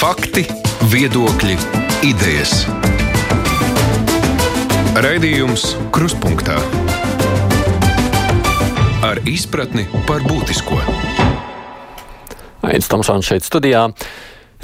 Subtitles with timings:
[0.00, 0.46] Fakti,
[0.88, 1.58] viedokļi,
[2.08, 2.62] idejas.
[4.96, 6.56] Raidījums Krustpunktā
[9.04, 10.80] ar izpratni par būtisko.
[12.64, 13.90] Aizsmeļamies Tomsons šeit studijā.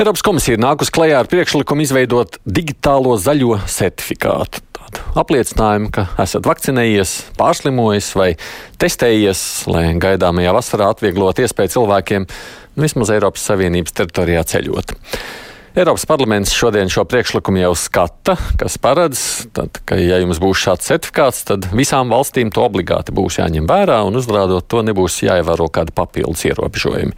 [0.01, 4.65] Eiropas komisija ir nākusi klajā ar priekšlikumu izveidot digitālo zaļo certifikātu.
[5.21, 8.31] Apliecinājumu, ka esat vakcinējies, pārslimojis vai
[8.81, 12.25] testējies, lai gaidāmajā vasarā atvieglot iespēju cilvēkiem
[12.81, 14.97] vismaz Eiropas Savienības teritorijā ceļot.
[15.77, 19.19] Eiropas parlaments šodien šo priekšlikumu jau skata, kas paredz,
[19.53, 23.99] tad, ka, ja jums būs šāds certifikāts, tad visām valstīm to obligāti būs jāņem vērā,
[24.09, 27.13] un uzrādot to nebūs jāievēro kādi papildus ierobežojumi.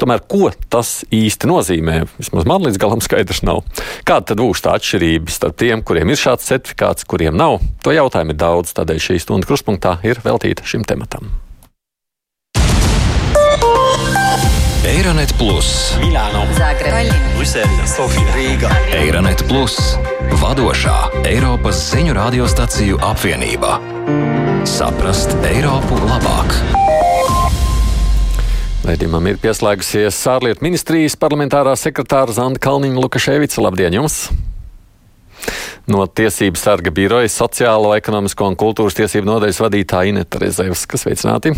[0.00, 3.66] Tomēr, ko tas īsti nozīmē, vismaz man līdz galam skaidrs nav.
[4.08, 7.60] Kāda tad būs tā atšķirība starp tiem, kuriem ir šāds certifikāts, kuriem nav?
[7.84, 11.28] To jautājumu ir daudz, tādēļ šī stunda kruspunktā ir veltīta šim tematam.
[14.90, 16.98] Eironet Plus, Milāno, Zagreba,
[17.36, 18.70] Brisele, Sofija, Rīga.
[18.98, 19.76] Eironet Plus,
[20.40, 20.96] vadošā
[21.30, 23.76] Eiropas ziņu radiostaciju apvienība.
[24.66, 26.56] Saprast Eiropu labāk!
[28.82, 33.62] Raidījumam ir pieslēgusies ārlietu ministrijas parlamentārā sekretāra Zanda Kalniņa Lukaševica.
[33.62, 34.24] Labdien jums!
[35.86, 41.54] No Tiesību sarga biroja sociālo, ekonomisko un kultūras tiesību nodaļas vadītāja Ineta Rezevs, kas veicināti.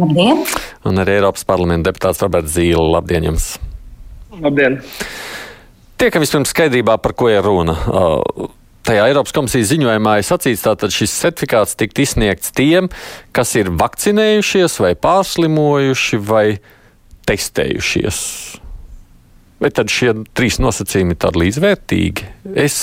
[0.00, 0.40] Labdien!
[0.88, 2.88] Un arī Eiropas parlamenta deputāts Roberts Zīle.
[2.94, 3.52] Labdien jums!
[4.40, 4.80] Labdien!
[6.00, 7.76] Tiekam vispirms skaidrībā, par ko ir runa.
[7.86, 8.48] Uh,
[8.82, 12.88] Tajā Eiropas komisijas ziņojumā ir sacīts, ka šis certifikāts tikt izsniegts tiem,
[13.30, 16.46] kas ir vakcinējušies, vai pārslimojuši, vai
[17.30, 18.18] testējušies.
[19.62, 22.26] Vai tad šie trīs nosacījumi ir līdzvērtīgi?
[22.58, 22.80] Es,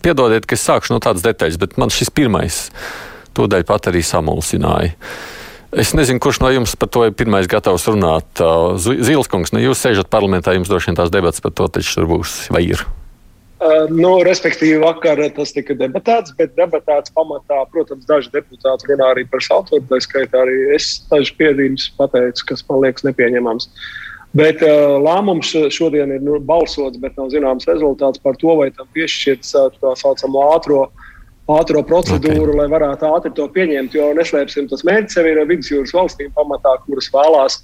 [0.00, 2.62] piedodiet, ka es sākšu no tādas detaļas, bet man šis pirmais
[3.36, 4.94] tūdaļ pat arī samulsināja.
[5.70, 8.40] Es nezinu, kurš no jums par to ir pirmais gatavs runāt.
[8.82, 12.08] Zīles kungs, nu jūs sēžat parlamentā, jums droši vien tās debats par to taču tur
[12.10, 12.82] būs vai ir.
[13.60, 19.26] Uh, nu, respektīvi, vakar tas tika debatēts, bet debatēts pamatā, protams, daži deputāti runā arī
[19.28, 19.84] par saturu.
[19.90, 23.68] Tā skaitā arī es dažus piezīmes pateicu, kas man liekas nepieņemams.
[24.40, 28.88] Bet uh, lēmums šodien ir nu, balsots, bet nav zināms rezultāts par to, vai tam
[28.96, 30.86] piešķirts uh, tā saucamo ātrā
[31.58, 32.58] ātrā procedūru, okay.
[32.60, 33.94] lai varētu ātri to pieņemt.
[33.96, 37.60] Jo neslēpsim, tas mērķis jau ir vidusjūras valstīm pamatā, kuras vēlās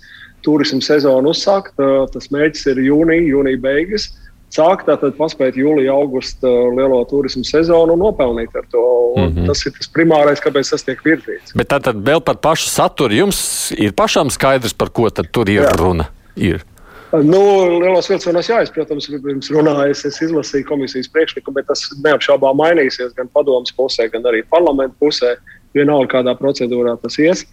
[0.47, 1.74] turismu sezonu uzsākt.
[2.12, 4.10] Tas mērķis ir jūnija, jūnija beigas.
[4.54, 8.84] Sākt tātad paspēt jūlijā, augustā lielo turismu sezonu un nopelnīt ar to.
[9.16, 9.47] Mm -hmm.
[9.50, 11.56] Tas ir tas primārais, kāpēc tas tiek virzīts.
[11.56, 15.76] Bet tātad vēl par pašu saturu jums ir pašam skaidrs, par ko tur ir Jā.
[15.76, 16.06] runa.
[16.36, 16.64] Ir.
[17.12, 17.40] Nu,
[17.78, 23.14] lielos vilcienos, jā, es, protams, pirms runāju, es izlasīju komisijas priekšlikumu, bet tas neapšaubām mainīsies
[23.14, 25.36] gan padomus pusē, gan arī parlamentu pusē.
[25.76, 27.44] Vienalga, kādā procedūrā tas ies.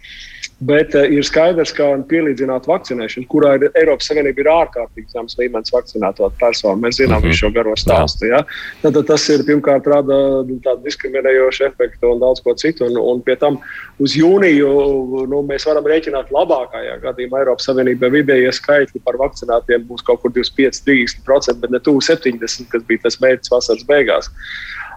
[0.62, 5.72] Bet uh, ir skaidrs, ka pielīdzināt vakcinēšanu, kurā ir Eiropas Savienība ir ārkārtīgi zems līmenis
[5.74, 6.78] vakcinēto personu.
[6.84, 7.34] Mēs zinām mm -hmm.
[7.34, 8.28] visu šo garo stāstu.
[8.30, 8.44] Ja?
[8.82, 12.86] Tad, tad tas ir pirmkārt rada nu, tādu diskriminējošu efektu un daudz ko citu.
[12.86, 13.58] Un, un pie tam
[13.98, 20.06] uz jūniju nu, mēs varam rēķināt labākajā gadījumā Eiropas Savienībā vidējie skaitļi par vakcinētiem būs
[20.06, 24.30] kaut kur 25-30%, bet ne tuvu 70%, kas bija tas mērķis vasaras beigās.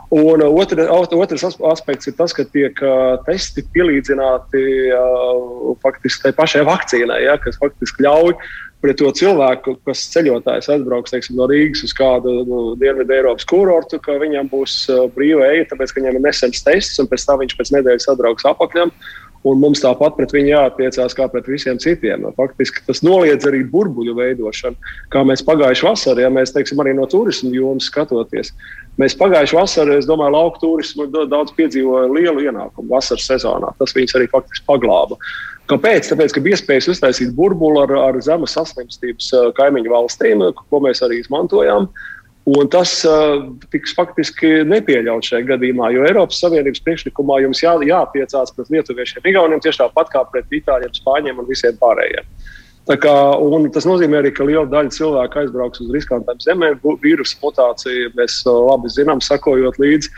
[0.09, 4.61] Un uh, otra, otrs aspekts ir tas, ka tiek uh, testi pielīdzināti
[4.95, 8.37] uh, faktiski tai pašai vakcīnai, ja, kas faktiski ļauj
[8.79, 13.99] pret to cilvēku, kas ceļotājs atbrauks teiksim, no Rīgas uz kādu no Dienvidu Eiropas kurortu,
[13.99, 14.79] ka viņam būs
[15.15, 18.47] brīva eja, tāpēc ka viņam ir nesens tests, un pēc tam viņš pēc nedēļas atbrauks
[18.47, 18.93] apakļam.
[19.47, 22.25] Un mums tāpat pret viņu jāattiecās kā pret visiem citiem.
[22.39, 24.75] Faktiski tas noliedz arī burbuļu veidošanu,
[25.13, 28.51] kā mēs pagājušajā vasarā, ja mēs teiksim, arī no turisma jomas skatoties.
[28.99, 33.71] Mēs pagājušajā vasarā, es domāju, lauku turismu daudz piedzīvoja lielu ienākumu vasaras sezonā.
[33.79, 35.19] Tas viņus arī faktiski paglāba.
[35.67, 36.07] Kāpēc?
[36.07, 41.03] Tāpēc, ka bija iespējas uztaisīt burbuli ar, ar zemes saslimstības eh, kaimiņu valstīm, ko mēs
[41.03, 41.89] arī izmantojām.
[42.47, 43.41] Un tas uh,
[43.73, 49.59] tiks faktiski nepieļauts šajā gadījumā, jo Eiropas Savienības priekšlikumā jums jā, jātiecās pret lietuviešiem, igauniem
[49.63, 52.29] tieši tāpat kā pret itāļiem, spāņiem un visiem pārējiem.
[52.87, 53.13] Kā,
[53.75, 56.77] tas nozīmē arī, ka liela daļa cilvēku aizbrauks uz riskantām zemēm.
[57.03, 60.13] Vīrusu mutācija mēs labi zinām, sakojot līdzi,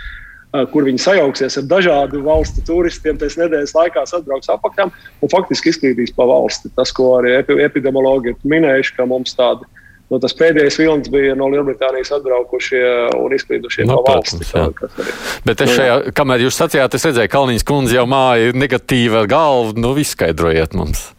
[0.69, 3.17] kur viņi sajauksies ar dažādu valstu turistiem.
[3.17, 6.69] Tas nedēļas laikā atbrauks apakšām un faktiski izklīdīs pa valsti.
[6.77, 9.65] Tas, ko arī epidemiologi ir minējuši, ka mums tādi.
[10.09, 12.81] Nu, tas pēdējais vilnis bija no Lielbritānijas atbraukušie
[13.19, 14.55] un izklīdušie no, no valsts.
[14.57, 15.13] Arī...
[15.45, 18.57] Bet es nu, šajā, kamēr jūs sacījāt, es redzēju, ka Kalniņas kundze jau māja ir
[18.57, 19.77] negatīva ar galvu.
[19.77, 21.11] Nu, izskaidrojiet mums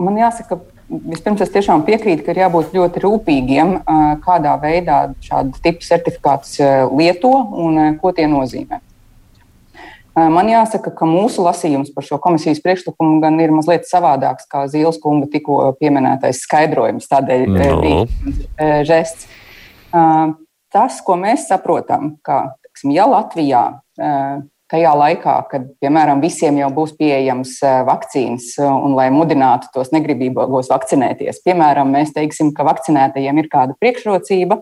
[0.00, 0.58] man jāsaka,
[0.90, 3.74] vispirms es tiešām piekrītu, ka ir jābūt ļoti rūpīgiem,
[4.24, 6.58] kādā veidā šādu tipu certifikātus
[6.96, 7.32] lieto
[7.64, 8.80] un ko tie nozīmē.
[10.28, 14.98] Man jāsaka, ka mūsu lasījums par šo komisijas priekšlikumu gan ir mazliet savādāks kā Zīles
[15.00, 18.04] kunga tikko pieminētais skaidrojums, tādēļ no.
[18.88, 19.28] žests.
[20.70, 23.64] Tas, ko mēs saprotam, ka, teksim, ja Latvijā
[24.70, 27.56] tajā laikā, kad, piemēram, visiem jau būs pieejams
[27.88, 34.60] vakcīnas, un lai mudinātu tos negribīgos vakcinēties, piemēram, mēs teiksim, ka vakcinētajiem ir kāda priekšrocība,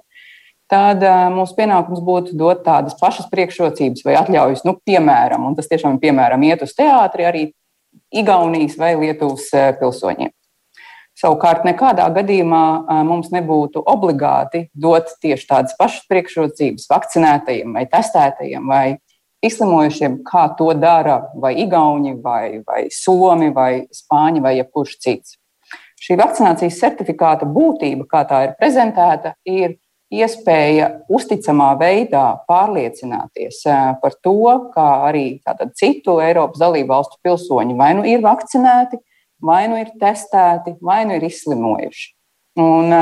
[0.70, 1.04] tad
[1.34, 6.44] mūsu pienākums būtu dot tādas pašas priekšrocības vai atļaujas, nu, piemēram, un tas tiešām piemēram
[6.48, 7.46] iet uz teātri arī
[8.14, 9.48] Igaunijas vai Lietuvas
[9.80, 10.30] pilsoņiem.
[11.18, 18.84] Savukārt, nekādā gadījumā mums nebūtu obligāti dot tieši tādas pašas priekšrocības vakcinētajiem vai testētajiem vai
[19.42, 25.36] izslimojušiem, kā to dara vai Igauni, vai, vai Somi, vai Spāņi, vai jebkurš cits.
[25.98, 29.74] Šī vakcinācijas certifikāta būtība, kā tā ir prezentēta, ir
[30.14, 33.60] iespēja uzticamā veidā pārliecināties
[34.02, 34.38] par to,
[34.72, 35.26] kā arī
[35.76, 39.00] citu Eiropas dalību valstu pilsoņi vai nu ir vakcinēti,
[39.44, 42.08] vai nu ir testēti, vai nu ir izslimojuši.
[42.58, 42.94] Un,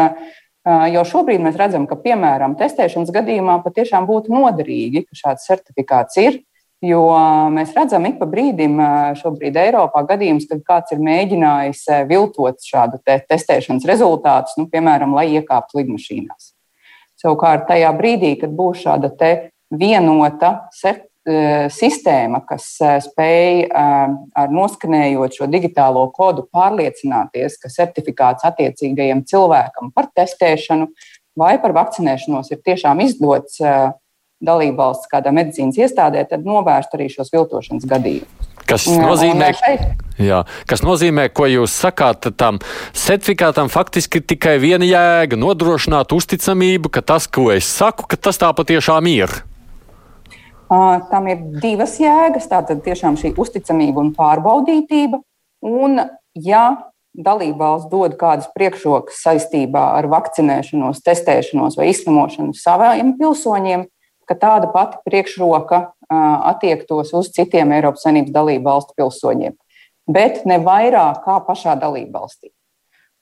[0.93, 6.43] jo šobrīd mēs redzam, ka, piemēram, testēšanas gadījumā patiešām būtu noderīgi, ka šāds certifikāts ir.
[6.85, 7.07] Jo
[7.55, 8.77] mēs redzam, ik pa brīdim
[9.17, 15.31] šobrīd Eiropā gadījums, kad kāds ir mēģinājis viltot šādu te testēšanas rezultātus, nu, piemēram, lai
[15.39, 16.56] iekāptu lidmašīnās.
[17.17, 19.11] Savukārt, tajā brīdī, kad būs šāda
[19.73, 20.69] vienota
[21.27, 23.85] e, sistēma, kas e, spēj e,
[24.43, 30.91] ar noskanējot šo digitālo kodu pārliecināties, ka certifikāts attiecīgajam cilvēkam par testēšanu
[31.37, 33.61] vai par vakcinēšanos ir tiešām izdots
[34.47, 38.46] dalībvalsts kādā medicīnas iestādē, tad novērst arī šos viltošanas gadījumus.
[38.67, 39.51] Kas nozīmē,
[40.19, 42.59] jā, kas nozīmē, ko jūs sakāt, tam
[42.97, 48.51] certifikātam faktiski tikai viena jēga- nodrošināt uzticamību, ka tas, ko es saku, ka tas tā
[48.55, 49.31] patiešām ir.
[50.67, 52.49] Uh, tam ir divas jēgas.
[52.51, 55.21] Tātad tiešām šī uzticamība un pārbaudītība.
[55.63, 56.01] Un,
[56.35, 63.87] ja dalībvalsts dod kādas priekšrokas saistībā ar vakcinēšanos, testēšanos vai izslimošanu saviem pilsoņiem,
[64.27, 69.57] ka tāda pati priekšroka attiektos uz citiem Eiropas Savienības dalību valstu pilsoņiem,
[70.11, 72.53] bet ne vairāk kā pašā dalību valstī.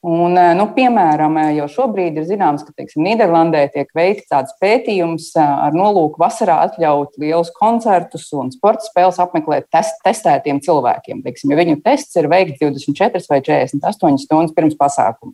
[0.05, 5.73] Un, nu, piemēram, jau šobrīd ir zināms, ka teiksim, Nīderlandē tiek veikts tāds pētījums ar
[5.73, 11.23] nolūku vasarā atļaut lielus koncertus un sporta spēles apmeklēt test, testētiem cilvēkiem.
[11.25, 15.33] Teiksim, ja viņu tests ir veikts 24 vai 48 stundas pirms pasākuma.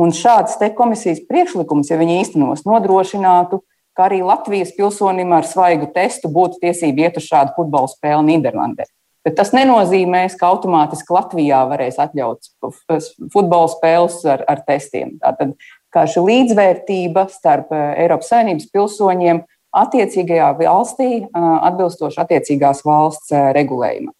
[0.00, 3.60] Un šāds komisijas priekšlikums, ja viņi īstenos, nodrošinātu
[3.98, 8.86] ka arī Latvijas pilsonim ar svaigu testu būtu tiesība iet uz šādu futbola spēli Nīderlandē.
[9.26, 12.46] Bet tas nenozīmē, ka automātiski Latvijā varēs atļaut
[13.34, 15.16] futbola spēles ar, ar testiem.
[15.20, 15.56] Tātad
[15.92, 19.42] kā šī līdzvērtība starp eh, Eiropas Savienības pilsoņiem
[19.78, 24.14] attiecīgajā valstī atbilstoši attiecīgās valsts eh, regulējumam.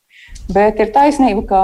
[0.52, 1.62] Bet ir taisnība, ka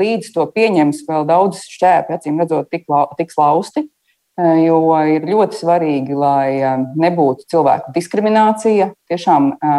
[0.00, 2.68] līdz to pieņems vēl daudz šķērpju, acīm redzot,
[3.16, 3.86] tiks lausti.
[4.34, 8.88] Eh, jo ir ļoti svarīgi, lai eh, nebūtu cilvēku diskriminācija.
[9.06, 9.74] Tiešām eh,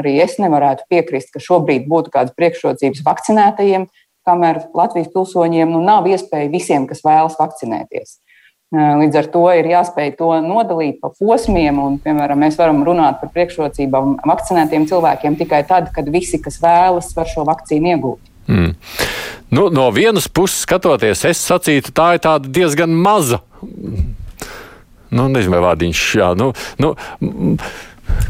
[0.00, 3.84] arī es nevarētu piekrist, ka šobrīd būtu kādas priekšrocības vakcinētajiem,
[4.26, 8.18] kamēr Latvijas pilsoņiem nu, nav iespēja visiem, kas vēlas vakcinēties.
[8.70, 13.32] Līdz ar to ir jāspēj to nodalīt pa posmiem, un, piemēram, mēs varam runāt par
[13.34, 18.30] priekšrocībām vakcinētiem cilvēkiem tikai tad, kad visi, kas vēlas, var šo vakcīnu iegūt.
[18.46, 18.76] Mm.
[19.50, 23.40] Nu, no vienas puses, skatoties, es sacītu, tā ir diezgan maza.
[25.10, 26.32] Nu, nezinu, vai vārdiņš jā.
[26.38, 26.52] Nu,
[26.82, 26.94] nu,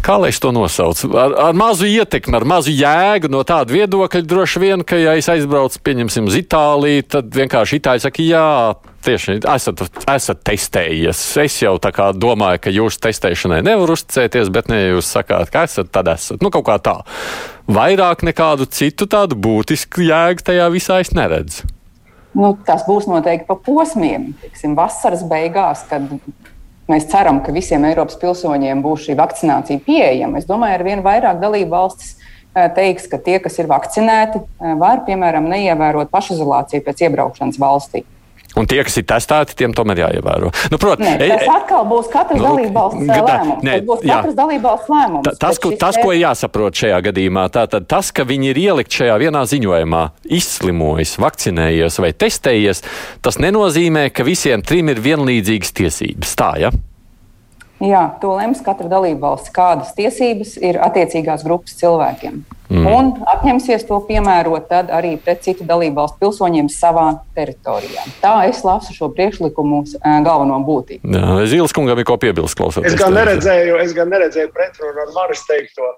[0.04, 1.10] Kā lai es to nosaucu?
[1.16, 5.28] Ar, ar mazu ietekmi, ar mazu jēgu no tāda viedokļa droši vien, ka, ja es
[5.32, 8.44] aizbraucu, pieņemsim, uz Itāliju, tad vienkārši Itāļi saka, jā,
[9.06, 11.24] tieši esat, esat testējies.
[11.44, 15.66] Es jau tā kā domāju, ka jūsu testēšanai nevar uzticēties, bet ne jūs sakāt, ka
[15.68, 16.40] esat, tad esat.
[16.44, 16.96] Nu, kaut kā tā
[17.70, 21.68] vairāk nekādu citu tādu būtisku jēgu tajā visā es neredzu.
[22.36, 24.30] Nu, tas būs noteikti pa posmiem.
[24.42, 26.06] Tiksim, vasaras beigās, kad
[26.90, 30.38] mēs ceram, ka visiem Eiropas pilsoņiem būs šī vakcinācija pieejama.
[30.38, 34.78] Es domāju, ar vien vairāk dalību valstis eh, teiks, ka tie, kas ir vakcinēti, eh,
[34.78, 38.04] var, piemēram, neievērot pašizolāciju pēc iebraukšanas valstī.
[38.58, 40.50] Un tie, kas ir testēti, tiem tomēr jāievēro.
[40.72, 43.62] Nu, prot, nē, tas e, atkal būs katras nu, dalībvalsts lēmums.
[43.62, 45.26] Nē, tas būs katras dalībvalsts lēmums.
[45.28, 48.98] Ta, tas, ko, tas, ko ir jāsaprot šajā gadījumā, tātad tas, ka viņi ir ielikt
[48.98, 50.02] šajā vienā ziņojumā,
[50.40, 52.82] izslimojis, vakcinējies vai testējies,
[53.22, 56.34] tas nenozīmē, ka visiem trim ir vienlīdzīgas tiesības.
[56.40, 56.74] Tā, ja?
[57.80, 62.42] Jā, to lems katra dalībvalsts, kādas tiesības ir attiecīgās grupas cilvēkiem.
[62.70, 62.86] Mm.
[62.86, 68.06] Un apņemsies to piemērot arī pret citu dalībvalstu pilsoņiem savā teritorijā.
[68.22, 69.82] Tā es lasu šo priekšlikumu
[70.24, 71.10] galveno būtību.
[71.50, 72.94] Zīles kungam ir ko piebilst, klausoties.
[72.94, 75.94] Es gan neredzēju, es gan neredzēju pretrunu ar Maris teikto.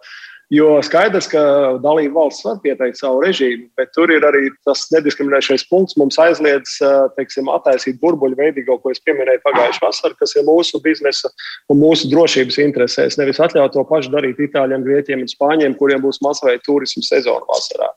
[0.52, 1.40] Jo skaidrs, ka
[1.80, 5.96] dalība valsts var pieteikt savu režīmu, bet tur ir arī tas nediskriminējošais punkts.
[5.96, 6.74] Mums aizliedz
[7.16, 11.30] teiksim, attaisīt burbuļu veidīgo, ko es pieminēju pagājušajā vasarā, kas ir mūsu biznesa
[11.72, 13.16] un mūsu drošības interesēs.
[13.16, 17.90] Nevis atļaut to pašu darīt itāļiem, grieķiem un spāņiem, kuriem būs masveida turismu sezona vasarā.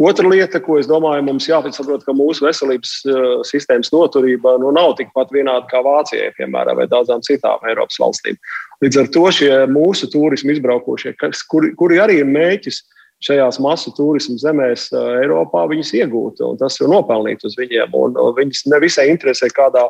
[0.00, 4.94] Otra lieta, ko es domāju, mums jāsaprot, ka mūsu veselības uh, sistēmas noturība nu, nav
[4.96, 8.38] tikpat vienāda kā Vācijai, piemēram, vai daudzām citām Eiropas valstīm.
[8.80, 12.80] Līdz ar to šie mūsu turismu izbraukošie, kas, kuri, kuri arī ir mēķis
[13.26, 16.40] šajās masu turismu zemēs Eiropā, viņus iegūt.
[16.62, 17.92] Tas ir nopelnīt uz viņiem.
[17.92, 19.84] Un, un viņus nevisai interesē, kādā,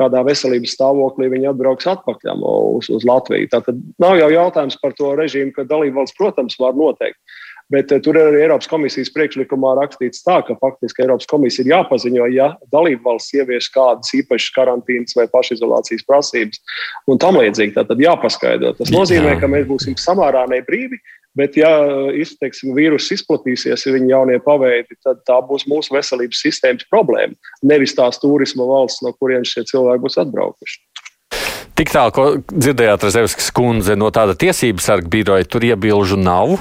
[0.00, 3.50] kādā veselības stāvoklī viņi atbrauks atpakaļ uz, uz Latviju.
[3.52, 7.20] Tātad nav jau jautājums par to režīmu, ka dalībvalsts, protams, var noteikt.
[7.70, 12.26] Bet tur ir arī Eiropas komisijas priekšlikumā rakstīts tā, ka faktiski Eiropas komisija ir jāpaziņo,
[12.34, 16.58] ja dalība valsts ievieš kādas īpašas karantīnas vai pašizolācijas prasības
[17.06, 17.76] un tam līdzīgi.
[17.78, 18.74] Tad jāpaskaidro.
[18.78, 20.98] Tas nozīmē, ka mēs būsim samērā nebrīvi.
[21.38, 21.70] Bet, ja
[22.42, 27.38] teiksim, vīrus izplatīsies, ja viņa jaunie paveidi, tad tā būs mūsu veselības sistēmas problēma.
[27.62, 30.80] Nevis tās turisma valsts, no kurienes šie cilvēki būs atbraukuši.
[31.78, 36.58] Tik tālu, ko dzirdējāt, Rezevskas kundze, no tāda tiesības sarga biroja, tur iebilžu nav.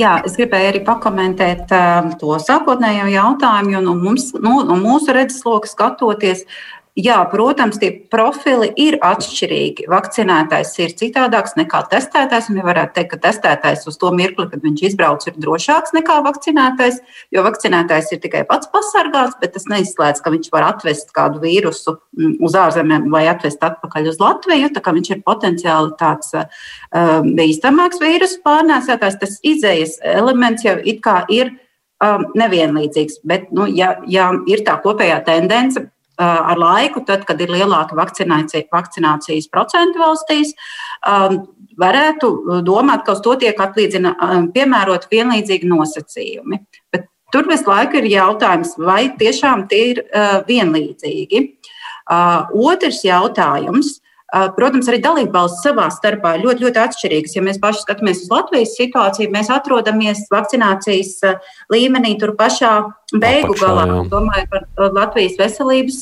[0.00, 5.12] Jā, es gribēju arī pakomentēt uh, to sākotnējo jautājumu, jo no, mums, no, no mūsu
[5.12, 6.46] redzesloka skatoties,
[6.92, 9.86] Jā, protams, tie profili ir atšķirīgi.
[9.88, 12.50] Vakcinētais ir citādāks nekā testētais.
[12.52, 16.98] Mēs varētu teikt, ka testētais uz to mirkli, kad viņš izbrauc, ir drošāks nekā vakcinētais.
[17.32, 21.94] Jo vakcinētais ir tikai pats pasargāts, bet tas neizslēdz, ka viņš var atvest kādu vīrusu
[21.96, 24.68] mm, uz ārzemēm vai atvest atpakaļ uz Latviju.
[24.76, 31.00] Tā kā viņš ir potenciāli tāds um, bīstamāks vīrusu pārnēsātājs, tas izējas elements jau it
[31.00, 31.54] kā ir
[32.04, 33.22] um, nevienlīdzīgs.
[33.24, 35.86] Bet, nu, ja, ja ir tā kopējā tendence
[36.20, 40.52] ar laiku, tad, kad ir lielāka vakcinācijas procenti valstīs,
[41.80, 44.12] varētu domāt, ka uz to tiek atlīdzina,
[44.52, 46.60] piemērot vienlīdzīgi nosacījumi.
[46.92, 50.04] Bet tur visu laiku ir jautājums, vai tiešām tie ir
[50.48, 51.44] vienlīdzīgi.
[52.12, 54.01] Otrs jautājums
[54.32, 57.34] Protams, arī dalībvalsts savā starpā ir ļoti, ļoti atšķirīgas.
[57.36, 61.18] Ja mēs paši skatāmies uz Latvijas situāciju, mēs atrodamies vakcinācijas
[61.72, 62.70] līmenī tur pašā
[63.12, 63.84] beigu Apakšā, galā.
[63.90, 63.98] Jā.
[64.14, 65.98] Domāju par Latvijas veselības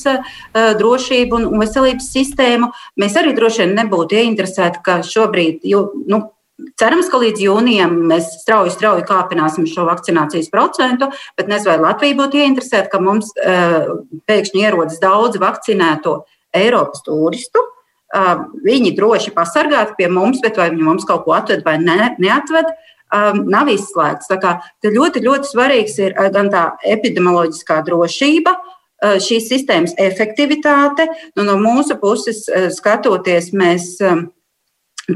[0.78, 2.68] drošību un veselības sistēmu.
[3.02, 6.28] Mēs arī droši vien nebūtu ieinteresēti, ka šobrīd, jo, nu,
[6.76, 11.08] Cerams, ka līdz jūnijam mēs strauji, strauji kāpināsim šo vakcinācijas procentu,
[11.40, 13.94] bet nezinu, vai Latvija būtu ieinteresēta, ka mums uh,
[14.28, 16.18] pēkšņi ierodas daudz vakcinēto
[16.60, 17.79] Eiropas turistu, uh,
[18.10, 22.72] viņi droši pasargāti pie mums, bet vai viņi mums kaut ko atved vai ne, neatved,
[23.50, 24.30] nav izslēgts.
[24.30, 28.54] Tā kā ļoti, ļoti svarīgs ir gan tā epidemioloģiskā drošība,
[29.00, 31.08] šīs sistēmas efektivitāte.
[31.38, 32.44] Nu, no mūsu puses
[32.76, 33.96] skatoties, mēs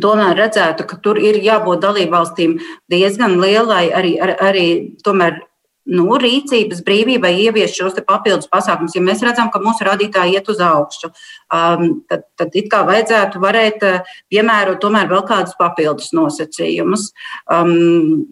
[0.03, 2.57] tomēr redzētu, ka tur ir jābūt dalībvalstīm
[2.91, 4.67] diezgan lielai arī, arī, arī
[5.05, 5.43] tomēr
[5.91, 8.95] nu, rīcības brīvībai ievies šos papildus pasākumus.
[8.97, 11.11] Ja mēs redzam, ka mūsu rādītāji iet uz augšu,
[11.53, 17.11] um, tad, tad it kā vajadzētu varēt uh, piemērot tomēr vēl kādus papildus nosacījumus.
[17.53, 18.25] Um,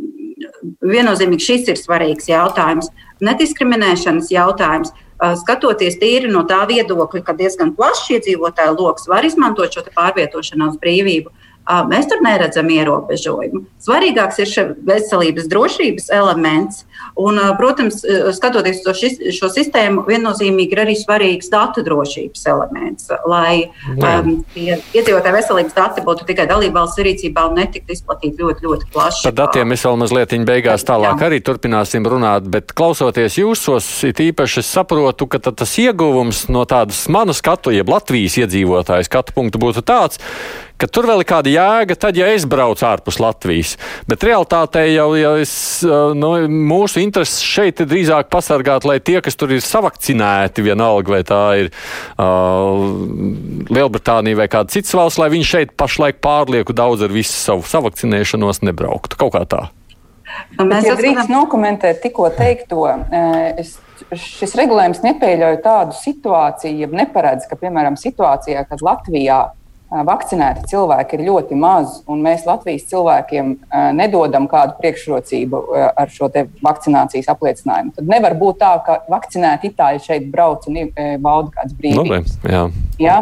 [0.83, 2.91] viennozīmīgi šis ir svarīgs jautājums.
[3.23, 4.95] Nediskriminēšanas jautājums.
[5.23, 10.81] Uh, skatoties tīri no tā viedokļa, ka diezgan plašs iedzīvotāju lokus var izmantot šo pārvietošanās
[10.83, 11.31] brīvību,
[11.63, 13.65] Mēs tur neredzam ierobežojumu.
[13.83, 16.83] Svarīgāks ir šis veselības drošības elements.
[17.19, 18.01] Un, protams,
[18.35, 23.11] skatoties uz šis, šo sistēmu, viennozīmīgi ir arī svarīgs datu drošības elements.
[23.29, 29.27] Lai um, iedzīvotāju veselības dati būtu tikai dalībvalsts rīcībā un netiktu izplatīti ļoti, ļoti plaši.
[29.29, 31.29] Par datiem mēs vēl mazliet beigās tālāk Jā.
[31.29, 37.05] arī turpināsim runāt, bet klausoties jūsos, it īpaši es saprotu, ka tas ieguvums no tādas
[37.13, 40.23] manu skatu, jeb Latvijas iedzīvotāju skatu punktu būtu tāds,
[40.83, 43.77] ka tur vēl ir kāda jēga, tad, ja es braucu ārpus Latvijas.
[44.11, 45.55] Bet realtātē jau, jau es,
[46.19, 46.33] nu,
[46.73, 51.43] mūsu intereses šeit ir drīzāk pasargāt, lai tie, kas tur ir savakcinēti, vienalga vai tā
[51.61, 52.83] ir uh,
[53.71, 58.65] Lielbritānija vai kāda cits valsts, lai viņi šeit pašlaik pārlieku daudz ar visu savu savakcinēšanos
[58.67, 59.21] nebrauktu.
[59.21, 59.63] Kaut kā tā.
[60.57, 62.87] Nu, mēs ja drīkst nokomentēt tikko teikto.
[63.61, 63.77] Es,
[64.11, 69.43] šis regulējums nepieļauj tādu situāciju, ja neparedz, ka, piemēram, situācijā, kad Latvijā
[69.93, 73.51] vakcinēti cilvēki ir ļoti maz, un mēs Latvijas cilvēkiem
[73.99, 75.61] nedodam kādu priekšrocību
[75.93, 76.31] ar šo
[76.65, 77.93] vakcinācijas apliecinājumu.
[77.99, 80.81] Tad nevar būt tā, ka vakcinēti itāļi šeit brauc un
[81.21, 82.39] bauda kādas brīvības.
[82.41, 82.65] Nu, jā.
[83.03, 83.19] Jā,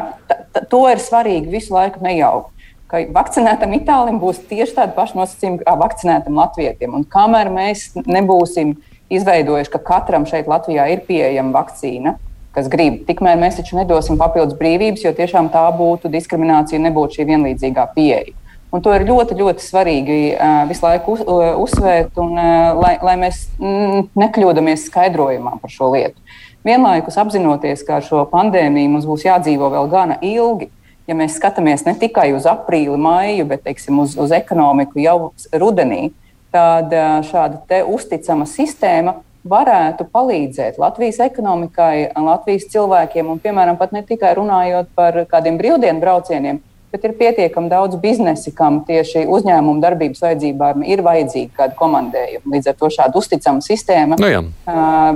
[0.70, 2.54] to ir svarīgi visu laiku nejaukt.
[2.90, 6.96] Ka vakcinētam itālim būs tieši tādi paši nosacījumi kā vakcinētam latvietim.
[6.98, 8.76] Un kamēr mēs nebūsim
[9.10, 12.16] izveidojuši, ka katram šeit Latvijā ir pieejama vakcīna,
[12.56, 13.02] kas grib.
[13.08, 18.34] Tikmēr mēs taču nedosim papildus brīvības, jo tiešām tā būtu diskriminācija, nebūtu šī vienlīdzīgā pieeja.
[18.70, 22.92] Un to ir ļoti, ļoti svarīgi uh, visu laiku uz, uh, uzsvērt, un, uh, lai,
[23.02, 26.22] lai mēs nekļūdāmies skaidrojumā par šo lietu.
[26.66, 30.68] Vienlaikus apzinoties, ka ar šo pandēmiju mums būs jādzīvo vēl gana ilgi,
[31.10, 36.12] ja mēs skatāmies ne tikai uz aprīli, maiju, bet teiksim, uz, uz ekonomiku jau rudenī,
[36.54, 36.94] tad
[37.26, 39.16] šāda uzticama sistēma
[39.48, 46.02] varētu palīdzēt Latvijas ekonomikai, Latvijas cilvēkiem, un, piemēram, pat ne tikai runājot par kādiem brīvdienu
[46.02, 46.60] braucieniem,
[46.92, 52.54] bet ir pietiekami daudz biznesi, kam tieši uzņēmuma darbības vajadzībām ir vajadzīga kāda komandējuma.
[52.56, 54.42] Līdz ar to šāda uzticama sistēma nu, jā.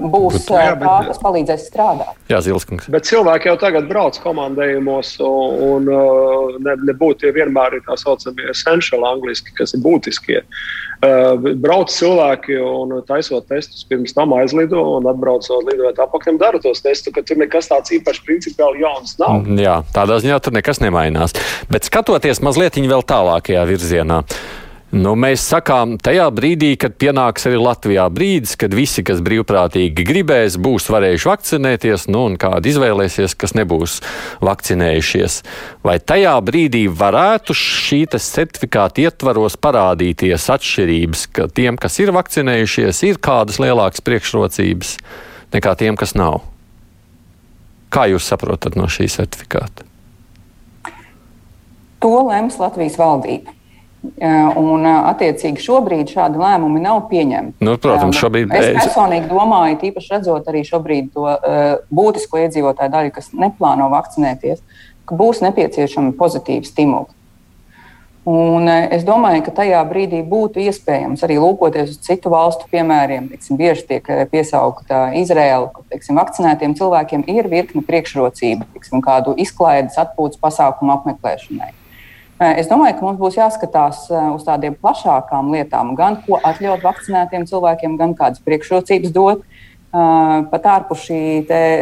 [0.04, 2.14] būs bet, jā, bet, tā, kas palīdzēs strādāt.
[2.30, 2.88] Jā, Zilskungs.
[2.94, 9.06] Bet cilvēki jau tagad brauc komandējumos, un, un ne, nebūtu vienmēr ir tā saucamie essential
[9.10, 10.42] angliski, kas ir būtiskie.
[11.60, 17.12] Brauc cilvēki un taisot testus, pirms tam aizlido un atbraucot lidojot apakaļ, dara tos testus,
[17.12, 19.50] ka tur nekas tāds īpaši principiāli jauns nav.
[19.60, 21.34] Jā, tādā ziņā tur nekas nemainās.
[21.70, 24.22] Bet skatoties mazliet vēl tālākajā virzienā.
[24.94, 30.54] Nu, mēs sakām, tajā brīdī, kad pienāks arī Latvijā brīdis, kad visi, kas brīvprātīgi gribēs,
[30.62, 33.96] būs varējuši vakcinēties, nu, un kādi izvēlēsies, kas nebūs
[34.46, 35.40] vakcinējušies.
[35.82, 43.18] Vai tajā brīdī varētu šī certifikāta ietvaros parādīties atšķirības, ka tiem, kas ir vakcinējušies, ir
[43.18, 44.94] kādas lielākas priekšrocības
[45.56, 46.44] nekā tiem, kas nav?
[47.90, 49.88] Kā jūs saprotat no šī certifikāta?
[52.04, 53.54] To lems Latvijas valdība.
[54.60, 57.64] Un, attiecīgi, šobrīd šādi lēmumi nav pieņemti.
[57.64, 63.12] Nu, protams, šobrīd es personīgi domāju, tīpaši redzot arī šobrīd to uh, būtisko iedzīvotāju daļu,
[63.16, 64.60] kas neplāno vakcinēties,
[65.08, 67.08] ka būs nepieciešami pozitīvi stimuli.
[68.28, 73.26] Un es domāju, ka tajā brīdī būtu iespējams arī lūkoties uz citu valstu piemēriem.
[73.32, 80.00] Teiksim, bieži tiek piesaukta Izraela, ka teiksim, vakcinētiem cilvēkiem ir virkne priekšrocību, teiksim, kādu izklaides
[80.00, 81.72] atpūtas pasākumu apmeklēšanai.
[82.42, 87.94] Es domāju, ka mums būs jāskatās uz tādiem plašākām lietām, gan ko atļaut vakcinētiem cilvēkiem,
[88.00, 89.44] gan kādas priekšrocības dot
[89.94, 91.20] pat ārpus šī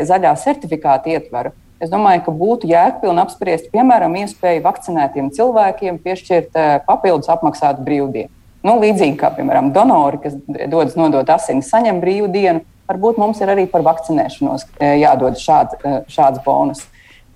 [0.05, 1.55] zaļā certifikāta ietvara.
[1.83, 8.31] Es domāju, ka būtu jēgpilni apspriest, piemēram, iespēju vakcinētiem cilvēkiem piešķirt papildus apmaksātu brīvdienu.
[8.63, 12.63] Nu, līdzīgi kā, piemēram, donori, kas dodas nodot asinis, saņem brīvdienu,
[12.93, 14.69] varbūt mums ir arī par vakcinēšanos
[15.01, 15.81] jādod šāds,
[16.13, 16.85] šāds bonus.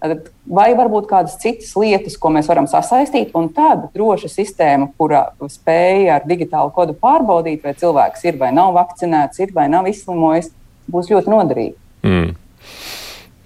[0.01, 6.19] Vai varbūt kādas citas lietas, ko mēs varam sasaistīt, un tāda droša sistēma, kura spēja
[6.19, 10.53] ar digitālu kodu pārbaudīt, vai cilvēks ir vai nav vakcinēts, ir vai nav izslimojis,
[10.93, 11.81] būs ļoti noderīga.
[12.07, 12.35] Mm.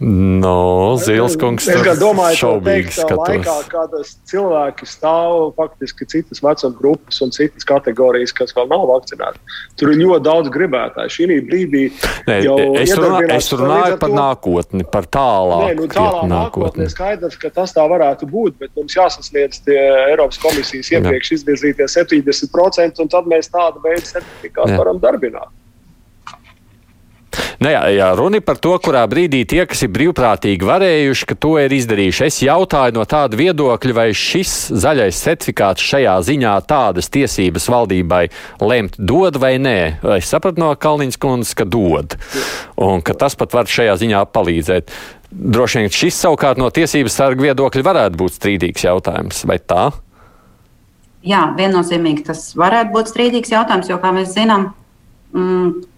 [0.00, 3.18] No, Zilskungs, es domāju, šaubīgi skatos.
[3.20, 3.92] Laikā, kad
[4.30, 9.44] cilvēki stāv faktiski citas vecuma grupas un citas kategorijas, kas vēl nav vakcinēti.
[9.76, 11.12] Tur ir ļoti daudz gribētāju.
[11.12, 11.84] Šī brīdī
[12.30, 12.38] Nē,
[12.80, 16.88] es, runā, es runāju par to, nākotni, par tālāku Nē, nu, tālā nākotni.
[16.96, 23.04] Skaidrs, ka tas tā varētu būt, bet mums jāsasniedz tie Eiropas komisijas iepriekš izvirzītie 70%,
[23.04, 25.52] un tad mēs tādu veidu certifikātu varam darbināt.
[27.61, 31.51] Nu jā, jā, runa par to, kurā brīdī tie, kas ir brīvprātīgi varējuši, ka to
[31.61, 32.23] ir izdarījuši.
[32.25, 38.23] Es jautāju no tāda viedokļa, vai šis zaļais certifikāts šajā ziņā tādas tiesības valdībai
[38.64, 39.77] lemt dod vai nē.
[40.16, 42.16] Es sapratu no Kalniņas kundzes, ka dod,
[42.81, 44.96] un ka tas pat var šajā ziņā palīdzēt.
[45.29, 49.90] Droši vien šis savukārt no tiesības sarga viedokļa varētu būt strīdīgs jautājums, vai tā?
[51.29, 54.70] Jā, viennozīmīgi tas varētu būt strīdīgs jautājums, jo, kā mēs zinām,
[55.37, 55.90] mm,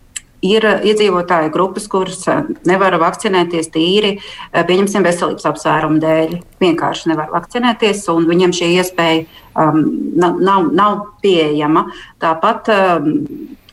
[0.42, 6.36] ir iedzīvotāju grupas, kuras eh, nevar vakcinēties tīri, eh, pieņemsim, veselības apsvērumu dēļ.
[6.62, 9.24] Vienkārši nevar vakcinēties, un viņiem šī iespēja
[9.58, 9.82] um,
[10.18, 11.86] nav, nav pieejama.
[12.22, 13.10] Tāpat um,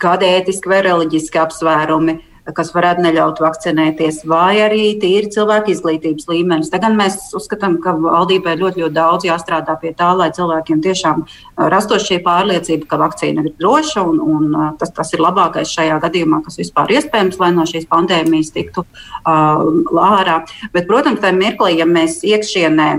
[0.01, 2.19] kādi ētiski vai reliģiski apsvērumi
[2.55, 6.71] kas varētu neļaut vakcinēties, vai arī tīri cilvēku izglītības līmenis.
[6.73, 11.25] Tagad mēs uzskatām, ka valdībai ļoti, ļoti daudz jāstrādā pie tā, lai cilvēkiem tiešām
[11.73, 16.41] rastos šī pārliecība, ka vakcīna ir droša un, un tas, tas ir labākais šajā gadījumā,
[16.45, 20.41] kas vispār iespējams, lai no šīs pandēmijas tiktu uh, ārā.
[20.73, 22.91] Bet, protams, tajā mirklī, ja mēs iekšienē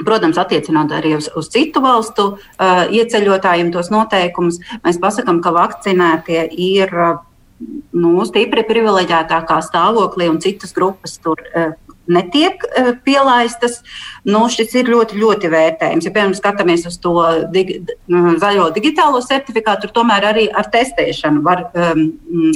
[0.00, 6.46] Protams, attiecinot arī uz, uz citu valstu uh, ieceļotājiem tos noteikumus, mēs pasakām, ka vakcinētie
[6.56, 7.18] ir uh,
[7.92, 11.72] nu, stipri privileģētākā stāvoklī, un citas grupas tur uh,
[12.10, 13.80] netiek uh, pielaistas.
[14.28, 16.06] Nu, šis ir ļoti, ļoti vērtējams.
[16.06, 17.14] Ja piemēram skatāmies uz to
[17.54, 17.78] digi,
[18.10, 22.02] zaļo digitālo certifikātu, tur tomēr arī ar testēšanu var um,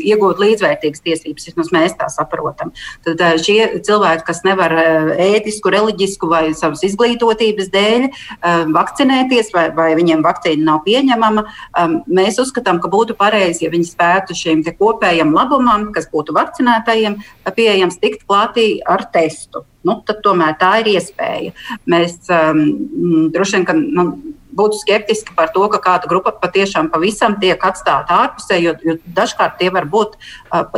[0.05, 2.75] iegūt līdzvērtīgas tiesības, vismaz mēs tā saprotam.
[3.07, 9.53] Tad uh, šie cilvēki, kas nevar uh, ētisku, reliģisku vai savas izglītotības dēļ uh, vakcinēties,
[9.57, 11.47] vai, vai viņiem vakcīna nav pieņemama,
[11.81, 17.23] um, mēs uzskatām, ka būtu pareizi, ja viņi spētu šiem kopējam labumam, kas būtu vakcinētajiem,
[17.57, 19.65] pieejams tikt klātī ar testu.
[19.85, 21.53] Nu, tad tomēr tā ir iespēja.
[21.91, 22.63] Mēs um,
[23.35, 24.07] droši vien, ka nu,
[24.55, 29.59] būtu skeptiski par to, ka kāda grupa patiešām pavisam tiek atstāta ārpusē, jo, jo dažkārt
[29.61, 30.17] tie var būt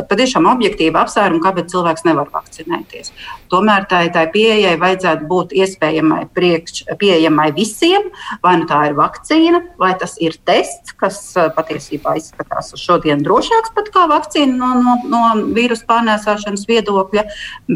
[0.09, 3.13] patiešām objektīvi apsvērumi, kāpēc cilvēks nevar vakcinēties.
[3.51, 8.09] Tomēr tai, tai pieejai vajadzētu būt iespējamai, priekš, pieejamai visiem,
[8.43, 11.21] vai nu tā ir vakcīna, vai tas ir tests, kas
[11.55, 15.23] patiesībā izskatās šodien drošāks pat kā vakcīna no, no, no
[15.55, 17.23] vīrusu pārnēsāšanas viedokļa,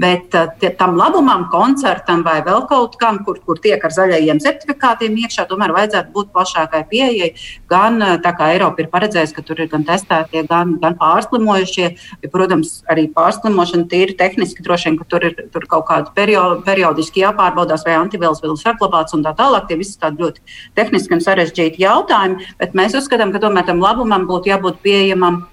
[0.02, 5.16] bet tie, tam labumam, koncertam vai vēl kaut kam, kur, kur tiek ar zaļajiem certifikātiem
[5.24, 7.32] iekšā, tomēr vajadzētu būt plašākai pieejai.
[7.72, 11.88] Gan tā kā Eiropa ir paredzējusi, ka tur ir gan testētie, gan, gan pārslimojušie.
[12.22, 16.62] Ja, protams, arī pārslimošana tīri tehniski droši vien, ka tur ir tur kaut kādi periodi,
[16.68, 19.68] periodiski jāpārbaudās, vai antivielas vēl ir saglabāts un tā tālāk.
[19.70, 20.44] Tie visi tādi ļoti
[20.80, 25.44] tehniski un sarežģīti jautājumi, bet mēs uzskatām, ka tomēr tam labumam būtu jābūt pieejamam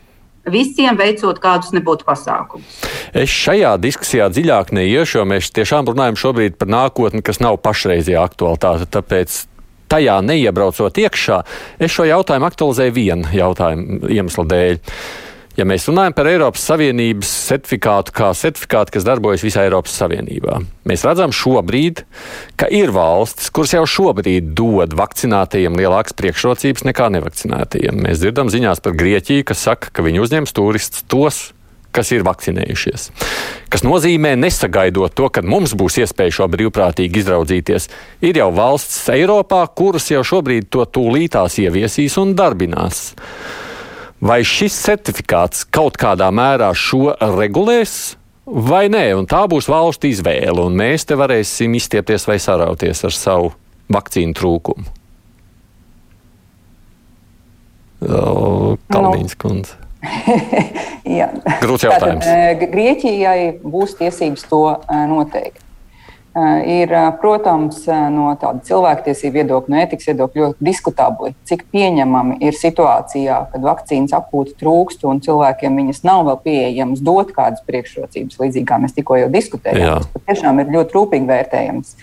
[0.53, 2.81] visiem veicot kādus nebūtu pasākumus.
[3.17, 8.25] Es šajā diskusijā dziļāk neiešu, jo mēs tiešām runājam šobrīd par nākotni, kas nav pašreizējā
[8.25, 8.89] aktualitāte.
[8.99, 9.39] Tāpēc
[9.91, 11.41] tajā neiebraucot iekšā,
[11.81, 14.79] es šo jautājumu aktualizēju vienu jautājumu iemeslu dēļ.
[15.59, 21.03] Ja mēs runājam par Eiropas Savienības certifikātu kā certifikātu, kas darbojas visā Eiropas Savienībā, mēs
[21.03, 22.05] redzam šobrīd,
[22.55, 27.99] ka ir valstis, kuras jau šobrīd dod vakcinētajiem lielākas priekšrocības nekā nevakcinētajiem.
[28.07, 31.49] Mēs dzirdam ziņās par Grieķiju, kas saka, ka viņi uzņems turistus tos,
[31.99, 33.11] kas ir vakcinējušies.
[33.73, 37.89] Tas nozīmē, nesagaidot to, ka mums būs iespēja šo brīvprātīgi izraudzīties.
[38.25, 43.09] Ir jau valsts Eiropā, kuras jau šobrīd to tūlītās ieviesīs un darbinās.
[44.19, 48.17] Vai šis certifikāts kaut kādā mērā šo regulēs?
[48.49, 53.15] Vai nē, un tā būs valsts izvēle, un mēs te varēsim izstiepties vai sarauties ar
[53.15, 53.53] savu
[53.93, 54.95] vakcīnu trūkumu?
[57.99, 59.78] Kalniņas kundze.
[61.63, 62.27] Grūts jautājums.
[62.27, 64.63] Tātad, Grieķijai būs tiesības to
[65.11, 65.65] noteikt.
[66.39, 71.65] Eh, ir, eh, protams, eh, no tāda cilvēktiesību viedokļa, no etikas viedokļa ļoti diskutabli, cik
[71.73, 77.65] pieņemami ir situācijā, kad vakcīnas apgūta trūkst un cilvēkiem viņas nav vēl pieejamas, dot kādas
[77.67, 80.05] priekšrocības, līdzīgi kā mēs tikko jau diskutējām.
[80.05, 81.97] Tas patiešām ir ļoti rūpīgi vērtējams.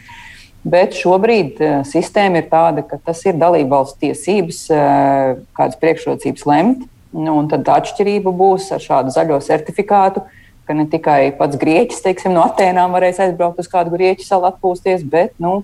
[0.65, 4.63] Bet šobrīd sistēma ir tāda, ka tas ir dalību valsts tiesības
[5.53, 6.87] kādas priekšrocības lemt.
[7.15, 10.25] Nu, tad atšķirība būs ar šādu zaļo certifikātu,
[10.67, 15.05] ka ne tikai pats grieķis, teiksim, no Atēnām varēs aizbraukt uz kādu grieķu salu atpūsties,
[15.07, 15.61] bet nu,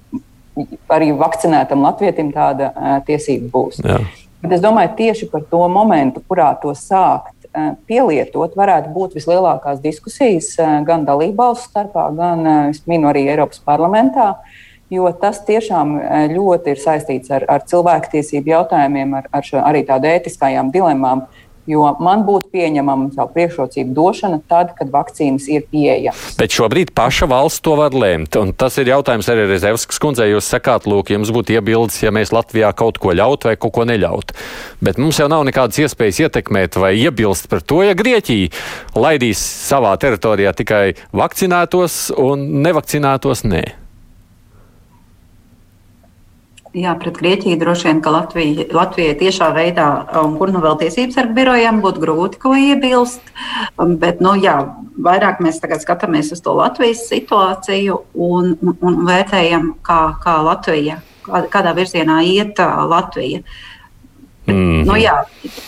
[0.91, 3.81] arī vakcinētam latvietim tāda uh, tiesība būs.
[3.83, 3.99] Jā.
[4.41, 9.83] Bet es domāju, tieši par to momentu, kurā to sākt uh, pielietot, varētu būt vislielākās
[9.83, 14.35] diskusijas uh, gan dalībvalstu starpā, gan, es minu, arī Eiropas parlamentā.
[14.91, 15.93] Jo tas tiešām
[16.33, 21.21] ļoti ir saistīts ar, ar cilvēktiesību jautājumiem, ar, ar šo, arī tādām ētiskajām dilemām.
[21.23, 26.35] Uh, Jo man būtu pieņemama savu priekšrocību došana tad, kad vakcīnas ir pieejamas.
[26.39, 28.35] Bet šobrīd paša valsts to var lemt.
[28.39, 30.31] Un tas ir jautājums arī Rezevskas kundzei.
[30.31, 33.85] Jūs sakāt, lūk, jums būtu iebildes, ja mēs Latvijā kaut ko ļautu vai kaut ko
[33.89, 34.37] neļautu.
[34.81, 38.49] Bet mums jau nav nekādas iespējas ietekmēt vai iebilst par to, ja Grieķija
[38.97, 43.80] laidīs savā teritorijā tikai vakcinētos un nevakcinētos nē.
[46.71, 49.87] Jā, pret Grieķiju droši vien, ka Latvija, Latvijai tiešā veidā,
[50.21, 53.33] un kur nu vēl tiesības sargu birojām, būtu grūti ko iebilst.
[53.75, 54.53] Um, bet, nu, jā,
[54.95, 61.01] vairāk mēs tagad skatāmies uz to Latvijas situāciju un, un, un vērtējam, kā, kā Latvija,
[61.27, 63.43] kā, kādā virzienā iet Latvija.
[64.45, 64.85] Mm -hmm.
[64.85, 65.15] nu, jā,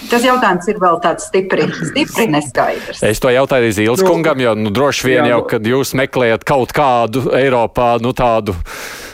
[0.10, 3.04] tas jautājums ir vēl tāds stipri, stipri neskaidrs.
[3.04, 5.94] Es to jautāju arī Zīles nu, kungam, jo nu, droši vien jā, jau, kad jūs
[5.94, 8.56] meklējat kaut kādu Eiropā, nu tādu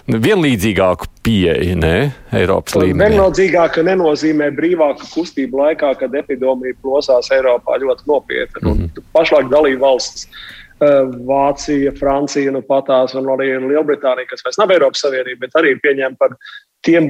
[0.08, 3.10] vienlīdzīgāku pieeju ne, Eiropas līmenī.
[3.10, 8.62] Vienlīdzīgāka nenozīmē brīvāka kustība laikā, kad epidēmija plosās Eiropā ļoti nopietni.
[8.64, 9.04] Mm -hmm.
[9.14, 10.28] Pašlaik dalība valsts.
[10.80, 15.74] Eh, Vācija, Francija, nu patās, un arī Lielbritānija, kas vairs nav Eiropas Savienība, bet arī
[15.84, 16.38] pieņem par
[16.88, 17.10] tiem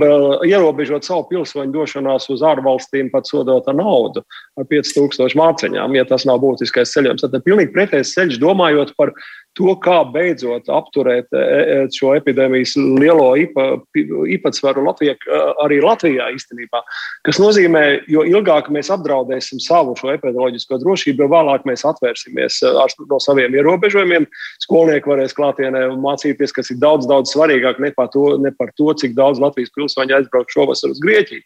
[0.50, 4.24] ierobežot savu pilsoņu došanās uz ārvalstīm, pat sodot ar naudu,
[4.58, 7.22] ar 5000 mārciņām, ja tas nav būtiskais ceļojums.
[7.22, 9.14] Tad ir pilnīgi pretējs ceļš, domājot par
[9.58, 15.16] to, kā beidzot apturēt e, e, šo epidēmijas lielo īpatsvaru Latvijā,
[15.64, 16.82] arī Latvijā īstenībā.
[17.28, 22.62] Kas nozīmē, jo ilgāk mēs apdraudēsim savu šo epidemioloģisko drošību, jo vēlāk mēs atvērsimies
[23.10, 24.28] no saviem ierobežojumiem.
[24.64, 28.94] Skolnieki varēs klātienē mācīties, kas ir daudz, daudz svarīgāk ne par to, ne par to
[29.02, 31.44] cik daudz Latvijas pilsoņu aizbrauks šovasar uz Grieķiju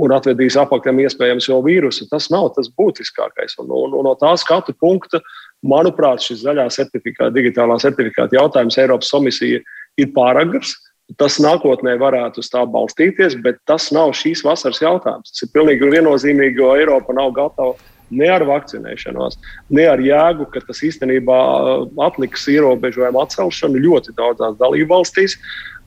[0.00, 2.08] un atvedīs apakšam iespējams jau vīrusu.
[2.10, 3.58] Tas nav tas būtiskākais.
[3.62, 5.20] Un, un, un no tā skatu punkta
[5.62, 9.60] Manuprāt, šis zaļā certifikāta, digitālā certifikāta jautājums Eiropas komisija
[10.00, 10.74] ir pāragrs.
[11.20, 15.30] Tas nākotnē varētu uz tā balstīties, bet tas nav šīs vasaras jautājums.
[15.30, 17.76] Tas ir pilnīgi viennozīmīgi, jo Eiropa nav gatava
[18.12, 19.38] ne ar vakcinēšanos,
[19.72, 25.38] ne ar jēgu, ka tas īstenībā uh, atliks ierobežojumu atcelšanu ļoti daudzās dalību valstīs.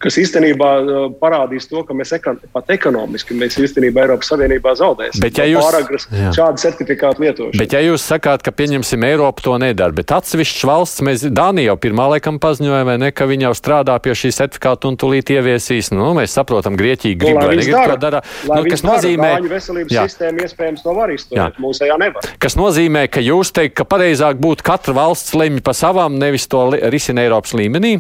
[0.04, 5.24] Kas īstenībā uh, parādīs to, ka mēs ekon, pat ekonomiski mēs īstenībā Eiropas Savienībā zaudēsim.
[5.24, 7.60] Bet, ja jūs, šādu certifikātu lietošanu.
[7.62, 11.78] Bet, ja jūs sakāt, ka pieņemsim Eiropu to nedara, bet atsevišķas valsts, mēs Dānija jau
[11.88, 15.92] pirmā laikam paziņoja, vai ne, ka viņi jau strādā pie šī certifikāta un tūlīt ieviesīs.
[15.96, 18.22] Nu, mēs saprotam, Grieķija grib, nu, vai negrib to.
[18.50, 20.04] Lai Nu, kas dara, nozīmē, Dāņu veselības Jā.
[20.10, 22.28] sistēma iespējams to var izturēt, mūsējā nevar.
[22.42, 26.68] kas nozīmē, ka jūs teikt, ka pareizāk būtu katra valsts lemj pa savām, nevis to
[26.92, 27.98] risina Eiropas līmenī?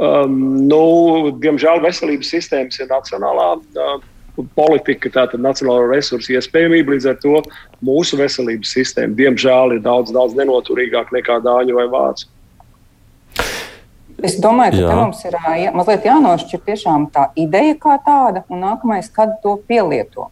[0.00, 0.82] Um, nu,
[1.42, 3.98] diemžēl veselības sistēmas ir nacionālā uh,
[4.56, 6.94] politika, tātad nacionālo resursu iespējamība.
[6.94, 7.42] Līdz ar to
[7.84, 12.30] mūsu veselības sistēma, diemžēl, ir daudz, daudz nenoturīgāka nekā Dāņu vai Vācu.
[14.24, 18.60] Es domāju, ka mums ir ā, jā, mazliet jānošķir tiešām tā ideja kā tāda, un
[18.64, 20.28] nākamais, kad to pielieto.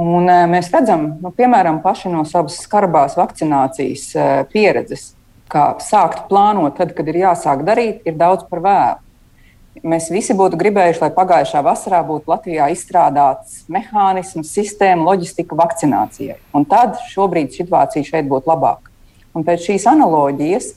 [0.00, 5.12] Un, ē, mēs redzam, nu, piemēram, paši no savas skarbās vakcinācijas ē, pieredzes,
[5.54, 9.00] ka sākt plānot, tad, kad ir jāsāk darīt, ir daudz par vēlu.
[9.84, 16.38] Mēs visi būtu gribējuši, lai pagājušā vasarā būtu Latvijā izstrādāts mehānisms, sistēma, loģistika vakcinācijai.
[16.54, 18.92] Un tad šobrīd situācija šeit būtu labāka.
[19.34, 20.70] Un pēc šīs analoģijas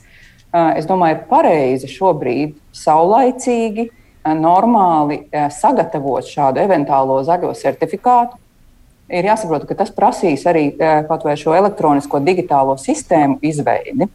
[0.79, 3.87] es domāju, pareizi šobrīd saulaicīgi,
[4.41, 5.21] normāli
[5.55, 8.41] sagatavot šādu eventuālo zaļo certifikātu.
[9.13, 10.71] Ir jāsaprot, ka tas prasīs arī
[11.07, 14.09] kaut vai šo elektronisko digitālo sistēmu izveidi.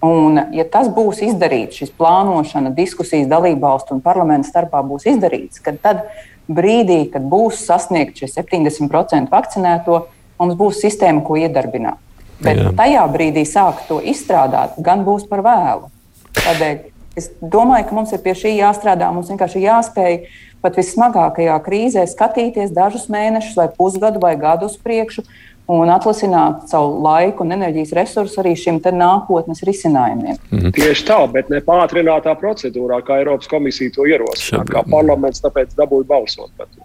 [0.00, 5.60] Un, ja tas būs izdarīts, šis plānošana, diskusijas dalību valstu un parlamentu starpā būs izdarīts,
[5.82, 6.06] tad
[6.48, 10.06] brīdī, kad būs sasniegt šie 70% vakcinēto,
[10.40, 12.00] mums būs sistēma, ko iedarbināt.
[12.40, 12.70] Bet Jā.
[12.76, 15.90] tajā brīdī sākt to izstrādāt, gan būs par vēlu.
[16.38, 16.78] Tādēļ
[17.20, 19.10] es domāju, ka mums ir pie šī jāstrādā.
[19.12, 20.16] Mums vienkārši jāspēj
[20.64, 25.26] pat vissmagākajā krīzē skatīties dažus mēnešus, vai pusgadu, vai gadu uz priekšu,
[25.70, 30.38] un atlasināt savu laiku un enerģijas resursus arī šim nākotnes risinājumiem.
[30.50, 30.72] Mm.
[30.76, 34.64] Tieši tā, bet ne pātrinātā procedūrā, kā Eiropas komisija to ierosina.
[34.68, 36.82] Kā parlaments tāpēc dabūja balsot par to.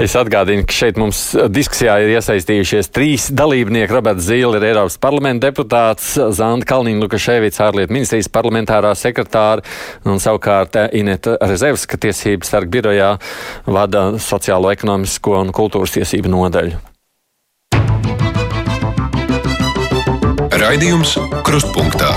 [0.00, 1.20] Es atgādinu, ka šeit mums
[1.52, 3.92] diskusijā ir iesaistījušies trīs dalībnieki.
[3.92, 9.64] Roberts Zīle ir Eiropas parlamenta deputāts, Zanda Kalniņa Lukaševica, ārlietu ministrijas parlamentārā sekretāra
[10.08, 13.10] un savukārt Ineta Rezevska tiesības sarga birojā
[13.66, 16.89] vada sociālo, ekonomisko un kultūras tiesību nodaļu.
[20.60, 22.10] Raidījums Krustpunktā.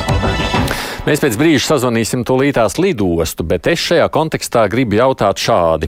[1.05, 5.87] Mēs pēc brīža sazvanīsim tūlītās lidostu, bet es šajā kontekstā gribu jautāt šādi.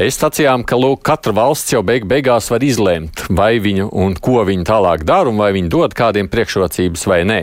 [0.00, 4.40] Es sacījām, ka lūk, katra valsts jau beig beigās var izlemt, vai viņa un ko
[4.48, 7.40] viņa tālāk dara, un vai viņa dod kādiem priekšrocības vai nē.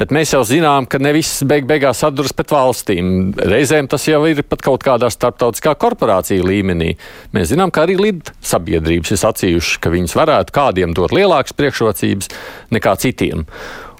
[0.00, 3.34] Bet mēs jau zinām, ka ne visas beig beigās atduras pret valstīm.
[3.36, 6.94] Reizēm tas jau ir pat kaut kādā starptautiskā korporācija līmenī.
[7.36, 12.32] Mēs zinām, ka arī lid sabiedrības ir sacījušas, ka viņas varētu kādiem dot lielākas priekšrocības
[12.72, 13.44] nekā citiem.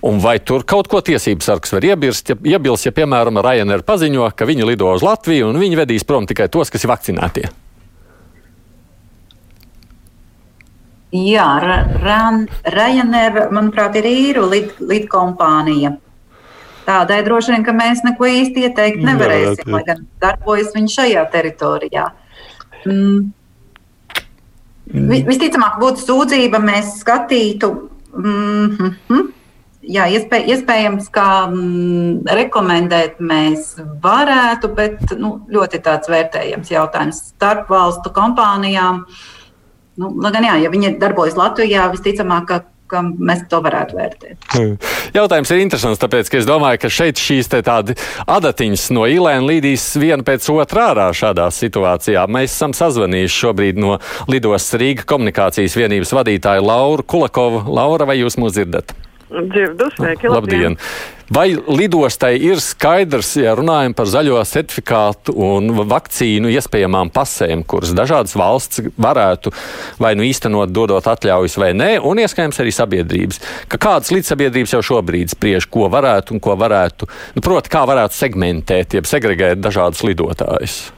[0.08, 4.30] Un vai tur kaut ko tiesības sargs var iebilst, ja, iebilst, ja piemēram Ryanair paziņo,
[4.32, 7.50] ka viņi lido uz Latviju un viņi vedīs prom tikai tos, kas ir vakcinētie?
[11.10, 11.48] Jā,
[12.70, 15.96] Ryanair, manuprāt, ir īru lidkompānija.
[16.86, 22.06] Tādai droši vien, ka mēs neko īsti ieteikt nevarēsim, lai gan darbojas viņi šajā teritorijā.
[22.84, 23.32] Mm.
[24.90, 25.26] Mm.
[25.28, 27.74] Visticamāk, būtu sūdzība, mēs skatītu.
[28.16, 29.28] Mm -hmm.
[29.80, 37.70] Jā, iespēj, iespējams, ka mm, rekomendēt mēs varētu, bet nu, ļoti tāds vērtējams jautājums starp
[37.72, 39.06] valstu kompānijām.
[39.98, 42.59] Nu, lai gan jā, ja viņi darbojas Latvijā, visticamāk, ka,
[42.90, 44.48] ka mēs to varētu vērtēt.
[45.16, 47.96] Jautājums ir interesants, tāpēc, ka es domāju, ka šeit šīs tādi
[48.31, 52.26] adatiņas no Ilēna līdīs viena pēc otrā ārā šādā situācijā.
[52.31, 53.98] Mēs esam sazvanījuši šobrīd no
[54.31, 57.64] lidostas Rīga komunikācijas vienības vadītāja Laura Kulakovu.
[57.70, 58.94] Laura, vai jūs mūs dzirdat?
[59.31, 60.74] Dzirdu, sveiki, labdien.
[60.74, 61.18] labdien!
[61.30, 68.34] Vai lidostai ir skaidrs, ja runājam par zaļo certifikātu un vakcīnu iespējamām pasēm, kuras dažādas
[68.34, 69.54] valsts varētu
[70.02, 73.38] vai nu īstenot, dodot atļaujas vai nē, un iespējams arī sabiedrības,
[73.70, 77.06] ka kādas līdzsabiedrības jau šobrīd spriež, ko varētu un ko varētu,
[77.38, 80.88] nu, proti, kā varētu segmentēt, jeb segregēt dažādus lidotājus?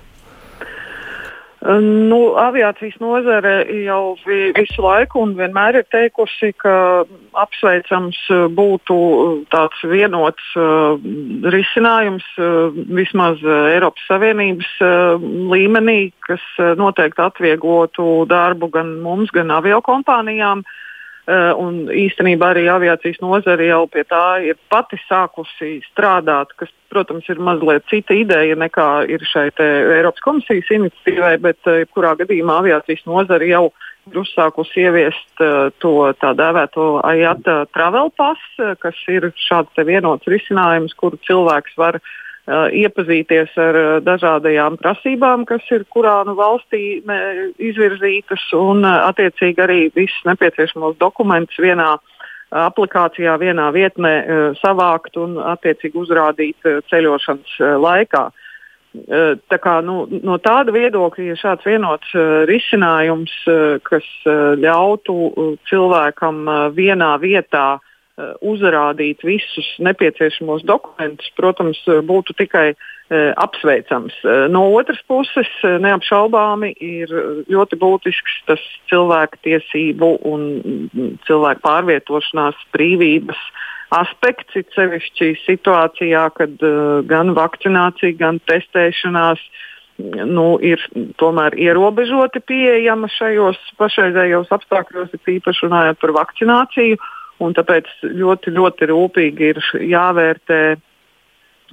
[1.62, 3.52] Nu, aviācijas nozare
[3.84, 7.04] jau visu laiku un vienmēr ir teikusi, ka
[7.38, 8.18] apsveicams
[8.56, 8.96] būtu
[9.54, 10.98] tāds vienots uh,
[11.54, 12.26] risinājums
[12.90, 14.74] vismaz Eiropas Savienības
[15.54, 16.42] līmenī, kas
[16.80, 20.66] noteikti atvieglotu darbu gan mums, gan aviokompānijām.
[20.66, 20.81] Uh,
[21.30, 27.38] un īstenībā arī aviācijas nozare jau pie tā ir pati sākusi strādāt, kas, protams, ir
[27.38, 33.46] mazliet cita ideja nekā ir šai Eiropas komisijas iniciatīvai, bet uh, jebkurā gadījumā aviācijas nozare
[33.46, 33.68] jau
[34.10, 38.42] ir uzsākusi ieviest uh, to tā dēvēto AIATA travel pass,
[38.82, 42.02] kas ir šāds vienots risinājums, kuru cilvēks var
[42.50, 46.98] iepazīties ar dažādajām prasībām, kas ir kurā nu valstī
[47.62, 51.94] izvirzītas, un attiecīgi arī visus nepieciešamos dokumentus vienā
[52.50, 54.14] aplikācijā, vienā vietnē
[54.58, 58.26] savākt un attiecīgi uzrādīt ceļošanas laikā.
[58.92, 65.14] Tā kā, nu, no tāda viedokļa, ja šāds vienots uh, risinājums, uh, kas uh, ļautu
[65.70, 66.42] cilvēkam
[66.76, 67.80] vienā vietā
[68.44, 72.72] uzrādīt visus nepieciešamos dokumentus, protams, būtu tikai
[73.40, 74.14] apsveicams.
[74.52, 77.12] No otras puses, neapšaubāmi ir
[77.48, 83.60] ļoti būtisks tas cilvēku tiesību un mm, cilvēku pārvietošanās brīvības uh,
[83.92, 89.42] aspekts, it sevišķi situācijā, kad uh, gan vakcinācija, gan testēšanās
[90.26, 90.80] nu, ir
[91.20, 96.98] tomēr ierobežoti pieejama šajos pašreizējos apstākļos, ir īpaši runājot par vakcināciju.
[97.56, 100.60] Tāpēc ļoti, ļoti rūpīgi ir jāvērtē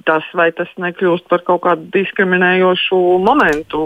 [0.08, 3.82] tas, vai tas nekļūst par kaut kādu diskriminējošu momentu,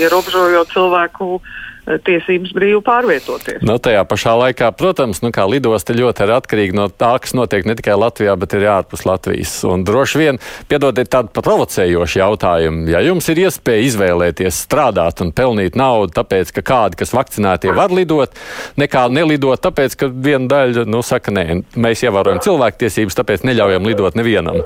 [0.00, 1.40] ierobežojot cilvēku
[1.86, 3.62] tiesības brīvi pārvietoties.
[3.66, 7.76] Nu, tajā pašā laikā, protams, nu, lidosta ļoti ir atkarīga no tā, kas notiek ne
[7.78, 9.52] tikai Latvijā, bet arī ārpus Latvijas.
[9.68, 15.78] Un droši vien, piedodiet tādu provocējošu jautājumu, ja jums ir iespēja izvēlēties strādāt un pelnīt
[15.78, 18.34] naudu, tāpēc, ka kādi, kas vakcinētie var lidot,
[18.80, 21.46] nekā nelidot, tāpēc, ka viena daļa, nu, saka, nē,
[21.78, 24.64] mēs ievērojam cilvēktiesības, tāpēc neļaujam lidot nevienam.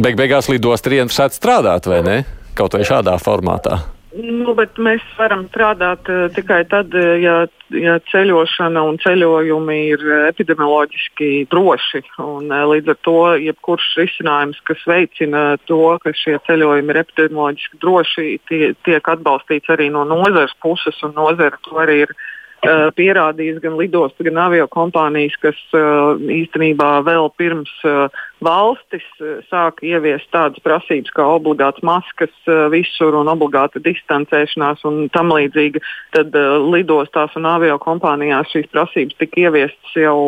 [0.00, 2.20] Beig beigās lidost ir ieinteresēti strādāt, vai ne?
[2.58, 3.82] Kaut vai šādā formātā.
[4.10, 7.34] Nu, mēs varam strādāt uh, tikai tad, uh, ja,
[7.70, 12.02] ja ceļošana un ceļojumi ir epidemioloģiski droši.
[12.18, 17.80] Un, uh, līdz ar to jebkurš risinājums, kas veicina to, ka šie ceļojumi ir epidemioloģiski
[17.86, 22.16] droši, tie, tiek atbalstīts arī no nozares puses, un nozara to arī ir
[22.60, 28.12] Uh, pierādījis gan lidostu, gan avio kompānijas, kas uh, īstenībā vēl pirms uh,
[28.44, 29.06] valstis
[29.48, 32.32] sāka ieviest tādas prasības kā obligāts maskas
[32.72, 35.80] visur un obligāta distancēšanās un tam līdzīgi.
[36.12, 36.36] Tad
[36.68, 40.20] lidostās un avio kompānijās šīs prasības tika ieviestas jau,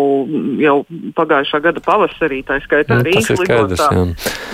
[0.61, 0.77] jau
[1.17, 3.91] pagājušā gada pavasarī, tā skaitā nu, Rīgas lidostā.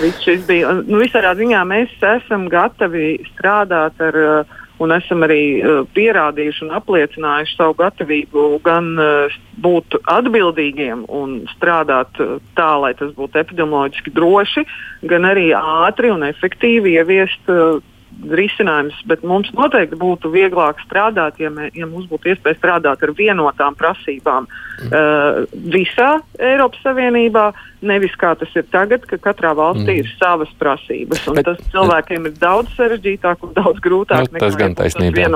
[0.03, 5.43] Viss šis bija, nu, visādā ziņā mēs esam gatavi strādāt ar uh, un esam arī
[5.59, 12.93] uh, pierādījuši un apliecinājuši savu gatavību gan uh, būt atbildīgiem un strādāt uh, tā, lai
[12.99, 14.65] tas būtu epidemioloģiski droši,
[15.11, 17.79] gan arī ātri un efektīvi ieviest uh,
[18.27, 23.15] risinājums, bet mums noteikti būtu vieglāk strādāt, ja, mē, ja mums būtu iespēja strādāt ar
[23.15, 24.89] vienotām prasībām mm.
[24.91, 27.49] uh, visā Eiropas Savienībā.
[27.79, 29.99] Nevis kā tas ir tagad, ka katrā valstī mm.
[30.01, 31.21] ir savas prasības.
[31.31, 34.25] Bet, tas cilvēkiem ir daudz sarežģītāk un daudz grūtāk.
[34.33, 35.29] Nu, tas gan taisnība.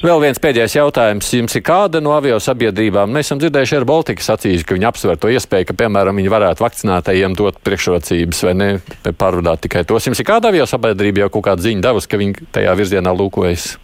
[0.00, 1.28] Vēl viens pēdējais jautājums.
[1.36, 3.12] Jums ir kāda no avio sabiedrībām?
[3.12, 6.64] Mēs esam dzirdējuši ar Baltiku sacījis, ka viņi apsver to iespēju, ka, piemēram, viņi varētu
[6.64, 8.70] vakcinētajiem dot priekšrocības vai ne
[9.12, 10.08] pārvadāt tikai tos.
[10.08, 13.74] Jums ir kāda avio sabiedrība jau kaut kāda ziņa devusi, ka viņi tajā virzienā lūkojas?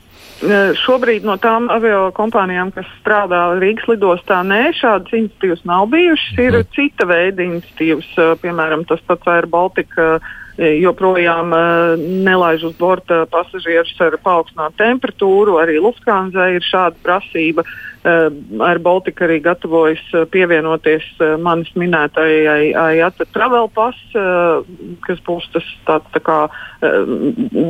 [0.82, 6.34] Šobrīd no tām avio kompānijām, kas strādā Rīgas lidostā, nē, šādas iniciatīvas nav bijušas.
[6.36, 6.72] Ir mhm.
[6.76, 8.10] cita veida iniciatīvas,
[8.42, 10.18] piemēram, tas pats Air Baltica
[10.58, 11.52] joprojām
[12.26, 15.58] nelaiž uz borta pasažierus ar paaugstinātu temperatūru.
[15.60, 17.66] Arī Lufthansa ir šāda prasība.
[18.06, 21.08] Ar Baltiku arī gatavojas pievienoties
[21.42, 23.98] manis minētajai AIATA Travel Pass,
[25.06, 26.38] kas būs tas tāds tā kā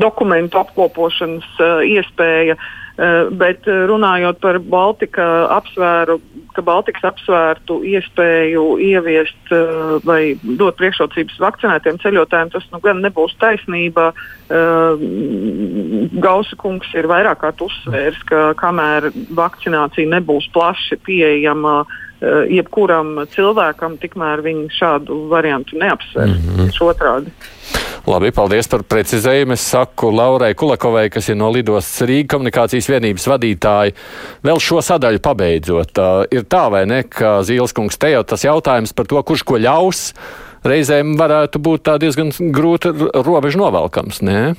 [0.04, 1.48] dokumentu apkopošanas
[1.88, 2.58] iespēja.
[2.96, 6.14] Eh, bet eh, runājot par Baltika apsvēru,
[6.56, 10.20] ka Baltikas apsvērtu iespēju ieviest eh, vai
[10.56, 14.14] dot priekšrocības vakcinētiem ceļotājiem, tas nu gan nebūs taisnība.
[16.22, 21.80] Gausa kungs ir vairāk kārt uzsvērs, ka kamēr vakcinācija nebūs plaši pieejama
[22.22, 26.32] jebkuram cilvēkam, tikmēr viņi šādu variantu neapsver.
[26.32, 26.82] Mm -hmm.
[26.86, 27.32] Otrādi.
[28.06, 29.52] Labi, paldies par precizējumu.
[29.52, 33.94] Es saku Laurai Kulakovai, kas ir no Lidostas Rīgas komunikācijas vienības vadītāja.
[34.46, 38.44] Vēl šo sadaļu pabeidzot, uh, ir tā vai ne, ka Zīles kungs te jau tas
[38.44, 40.12] jautājums par to, kurš ko ļaus,
[40.62, 42.94] reizēm varētu būt diezgan grūti
[43.26, 44.22] robežu novelkams.
[44.22, 44.54] Ne?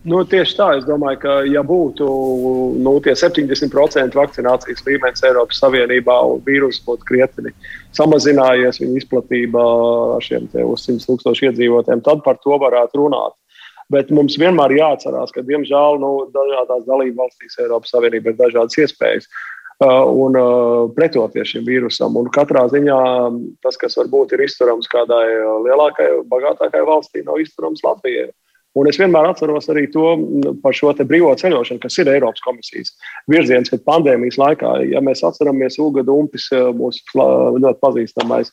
[0.00, 2.06] Nu, tieši tā, es domāju, ka ja būtu
[2.80, 7.52] nu, 70% vakcinācijas līmenis Eiropas Savienībā un vīruss būtu krietni
[7.98, 9.66] samazinājies, viņa izplatība
[10.16, 13.36] ar šiem uz 100 tūkstošu iedzīvotājiem, tad par to varētu runāt.
[13.92, 19.28] Bet mums vienmēr jāatcerās, ka, diemžēl, nu, dažādās dalību valstīs Eiropas Savienībā ir dažādas iespējas.
[19.80, 22.16] Uh, un uh, pretoties šim vīrusam.
[22.20, 23.00] Un katrā ziņā
[23.64, 25.24] tas, kas varbūt ir izturams kādai
[25.64, 28.28] lielākai, bagātākai valstī, nav izturams Latvijai.
[28.78, 30.12] Un es vienmēr atceros arī to
[30.62, 32.92] par šo brīvo ceļošanu, kas ir Eiropas komisijas
[33.30, 36.46] virziens, kad pandēmijas laikā, ja mēs atceramies Uga Dumpis,
[36.78, 38.52] mūsu ļoti pazīstamais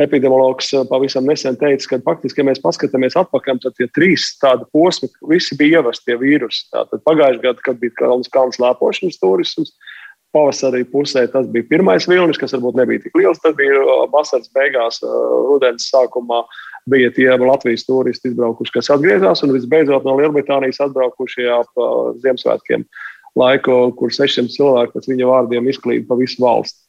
[0.00, 5.10] epidemiologs pavisam nesen teica, ka faktiski, ja mēs paskatāmies atpakaļ, tad tie trīs tādi posmi
[5.28, 6.70] visi bija ievesti tie vīrusi.
[6.72, 9.74] Tātad pagājušajā gadā, kad bija kalns, kalns lēpošanas turisms,
[10.32, 13.40] pavasarī pusē tas bija pirmais vilnis, kas varbūt nebija tik liels.
[13.42, 13.80] Tad bija
[14.12, 15.00] vasaras beigās,
[15.48, 16.42] rudens sākumā
[16.90, 21.82] bija tie Latvijas turisti izbraukuši, kas atgriezās, un visbeidzot no Lielbritānijas atbraukuši ap
[22.24, 22.86] Ziemassvētkiem
[23.38, 26.80] laiku, kur 600 cilvēku pēc viņa vārdiem izklīda pa visu valsti.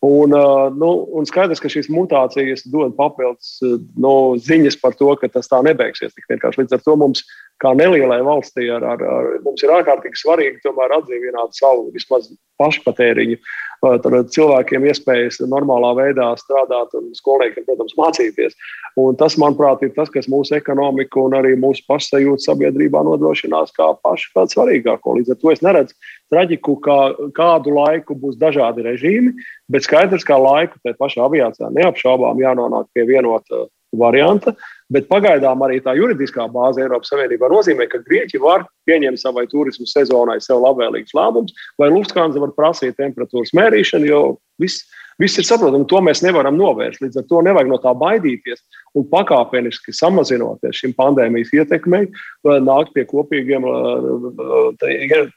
[0.00, 0.32] Un,
[0.80, 3.58] nu, un skaidrs, ka šīs mutācijas dod papildus
[4.00, 6.14] nu, ziņas par to, ka tas tā nebeigsies.
[6.16, 7.20] Līdz ar to mums,
[7.60, 12.30] kā nelielai valstī, ar, ar, ar, mums ir ārkārtīgi svarīgi tomēr atdzīvināt savu vismaz
[12.60, 13.38] pašpatēriņu
[13.80, 18.56] cilvēkiem iespējas normālā veidā strādāt un skolniekiem, protams, mācīties.
[19.00, 23.94] Un tas, manuprāt, ir tas, kas mūsu ekonomiku un arī mūsu pašsajūtu sabiedrībā nodrošinās kā
[24.04, 25.16] pašu pats svarīgāko.
[25.16, 25.96] Līdz ar to es neredzu
[26.32, 26.98] traģiku, kā
[27.36, 29.32] kādu laiku būs dažādi režīmi,
[29.72, 33.64] bet skaidrs, ka laiku tajā pašā aviācijā neapšaubām jānonāk pie vienota
[33.96, 34.54] varianta.
[34.90, 39.86] Bet pagaidām arī tā juridiskā bāze Eiropas Savienībā nozīmē, ka Grieķi var pieņemt savai turismu
[39.86, 44.22] sezonai sev labvēlīgus lēmumus, vai Lufthansa var prasīt temperatūras mērīšanu, jo
[44.58, 44.82] viss,
[45.22, 45.86] viss ir saprotami.
[45.92, 47.04] To mēs nevaram novērst.
[47.04, 48.64] Līdz ar to nevajag no tā baidīties
[48.98, 52.08] un pakāpeniski samazinoties šim pandēmijas ietekmei,
[52.42, 53.68] nākt pie kopīgiem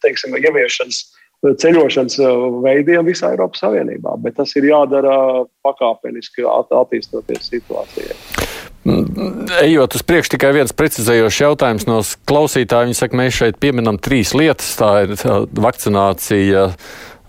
[0.01, 1.03] teiksim, ieviešanas
[1.43, 2.17] ceļošanas
[2.63, 4.15] veidiem visā Eiropas Savienībā.
[4.23, 8.42] Bet tas ir jādara pakāpeniski, attīstoties situācijai.
[8.83, 12.89] Ejot uz priekšu, tikai viens precizējošs jautājums no klausītāja.
[12.89, 14.73] Viņi saka, mēs šeit pieminam trīs lietas.
[14.79, 15.15] Tā ir
[15.55, 16.65] vakcinācija,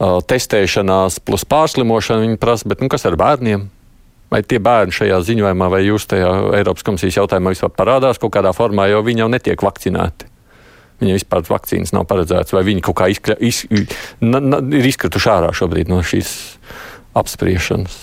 [0.02, 2.26] testēšanās plus pārslimošana.
[2.26, 3.68] Viņi prasa, bet nu, kas ar bērniem?
[4.34, 8.50] Vai tie bērni šajā ziņojumā vai jūs tajā Eiropas komisijas jautājumā vispār parādās kaut kādā
[8.57, 10.26] formā, jo viņi jau netiek vakcinēti?
[11.02, 13.62] Viņiem vispār vakcīnas nav paredzētas, vai viņi kaut kā izkļa, iz,
[14.24, 16.32] na, na, ir izkrituši ārā šobrīd no šīs
[17.18, 18.00] apspriešanas.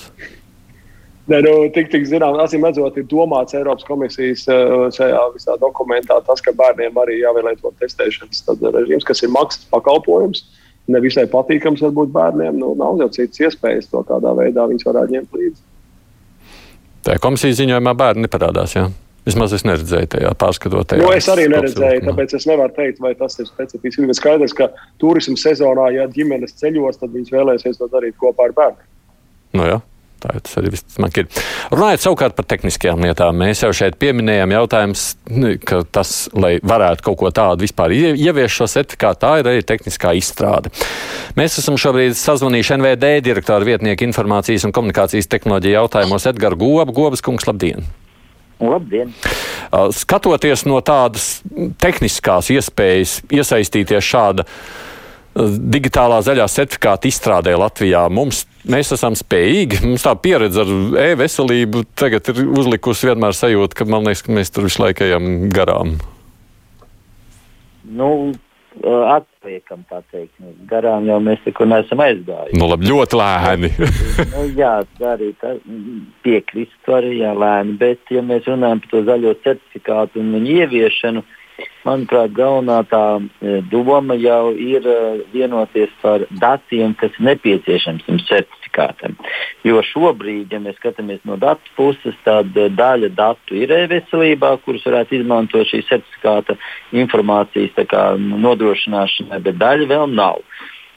[1.29, 6.17] Ne, nu, tik, tik zinām, acīm redzot, ir domāts Eiropas komisijas eh, šajā visā dokumentā
[6.25, 8.41] tas, ka bērniem arī jāvēlēto testēšanas
[8.73, 10.47] režīms, kas ir maksas pakalpojums.
[10.91, 12.57] Nevisai patīkams varbūt bērniem.
[12.57, 15.61] Nu, nav jau citas iespējas to kādā veidā viņus varētu ņemt līdzi.
[17.05, 18.73] Tā komisijas ziņojumā bērni neparādās.
[18.75, 18.89] Jā.
[19.21, 20.95] Vismaz es neredzēju tajā pārskatot.
[20.97, 24.07] Nu, es arī neredzēju, tāpēc es nevaru teikt, vai tas ir specifiski.
[24.07, 28.55] Ir skaidrs, ka turisma sezonā, ja ģimenes ceļos, tad viņas vēlēsies to darīt kopā ar
[28.57, 28.87] bērniem.
[29.53, 29.77] Nu, jā.
[30.21, 31.29] Tā tas arī visticamāk ir.
[31.73, 37.07] Runājot savukārt par tehniskajām lietām, mēs jau šeit pieminējām jautājums, nu, ka tas, lai varētu
[37.07, 40.69] kaut ko tādu vispār ieviest šo certifikātu, tā ir arī tehniskā izstrāde.
[41.39, 46.93] Mēs esam šobrīd sazvanījuši NVD direktoru vietnieku informācijas un komunikācijas tehnoloģiju jautājumos Edgars Goba.
[46.93, 47.87] Gobas kungs, labdien!
[48.61, 49.09] Labdien!
[49.97, 51.39] Skatoties no tādas
[51.81, 54.45] tehniskās iespējas iesaistīties šāda
[55.35, 58.03] digitālā zaļā certifikāta izstrādē Latvijā.
[58.11, 60.71] Mums, mēs esam spējīgi, mums tā pieredze ar
[61.07, 65.49] e-veselību tagad ir uzlikusi vienmēr sajūta, ka man liekas, ka mēs tur visu laiku ejam
[65.53, 65.95] garām.
[67.91, 68.11] Nu,
[68.81, 70.33] atliekam, tā teikt.
[70.39, 72.59] Nu, garām jau mēs neko neesam aizgājuši.
[72.59, 73.71] Nu, labi, ļoti lēni.
[74.35, 74.77] nu, jā,
[75.13, 75.31] arī
[76.27, 81.23] piekrīstu arī jā, lēni, bet, ja mēs runājam par to zaļo certifikātu un viņu ieviešanu,
[81.23, 81.37] uh,
[81.85, 84.97] manuprāt, galvenā tā e, doma jau ir e,
[85.33, 89.15] vienoties par datiem, kas nepieciešams tam certifikātam.
[89.67, 94.85] Jo šobrīd, ja mēs skatāmies no datu puses, tad e, daļa datu ir e-veselībā, kurus
[94.87, 96.57] varētu izmantot šī certifikāta
[96.91, 100.45] informācijas kā, nodrošināšanai, bet daļa vēl nav.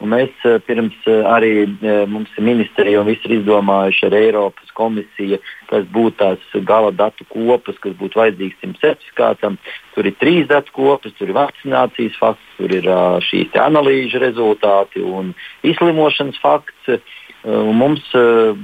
[0.04, 4.72] Un mēs eh, pirms eh, arī eh, mums ministrija un viss ir izdomājuši ar Eiropas
[4.76, 5.38] komisiju,
[5.70, 9.56] kas būtu tās gala datu kopas, kas būtu vajadzīgs šim certifikātam.
[9.94, 12.90] Tur ir trīs datu kopas, tur ir vakcinācijas fakts, tur ir
[13.24, 15.32] šīs analīžu rezultāti un
[15.64, 16.98] izslimošanas fakts.
[17.44, 18.04] Un mums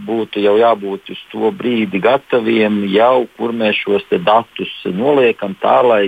[0.08, 6.04] būtu jau jābūt uz to brīdi gataviem, jau kur mēs šos datus noliekam tā, lai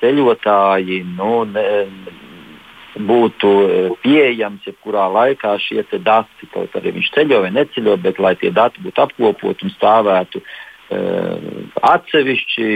[0.00, 1.66] ceļotāji nu, ne,
[2.96, 6.48] būtu e, pieejams jebkurā laikā šie dati.
[6.52, 11.46] Kaut arī viņš ceļo vai neceļo, bet lai tie dati būtu apkopoti un stāvētu uh,
[11.92, 12.66] atsevišķi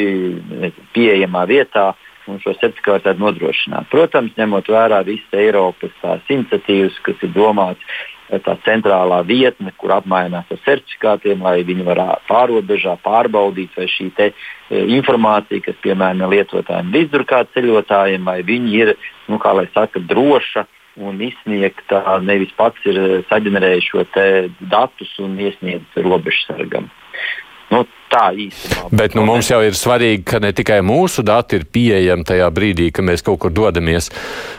[0.94, 1.92] pieejamā vietā.
[2.28, 3.88] Un šo certifikātu nodrošināt.
[3.90, 7.82] Protams, ņemot vērā visas Eiropas tās iniciatīvas, kas ir domāts
[8.38, 14.32] tā centrālā vietne, kur apmainās ar certifikātiem, lai viņi varētu pārobežā pārbaudīt, vai šī e,
[14.96, 18.94] informācija, kas piemēram ir lietotājiem līdzdrukāt ceļotājiem, vai viņi ir,
[19.28, 20.66] nu, kā lai saka, droša
[21.00, 24.04] un izsniegta, nevis pats ir saģenerējis šo
[24.60, 26.90] datus un iesniedz robežsargam.
[27.70, 28.90] Nu, tā īstenībā.
[29.00, 32.90] Bet nu, mums jau ir svarīgi, ka ne tikai mūsu dati ir pieejami tajā brīdī,
[32.94, 34.10] kad mēs kaut kur dodamies.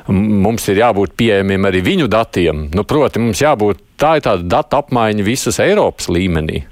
[0.09, 2.67] Mums ir jābūt pieejamiem arī viņu datiem.
[2.75, 6.65] Nu, proti, mums jābūt tā ir tāda datu apmaiņa visas Eiropas līmenī.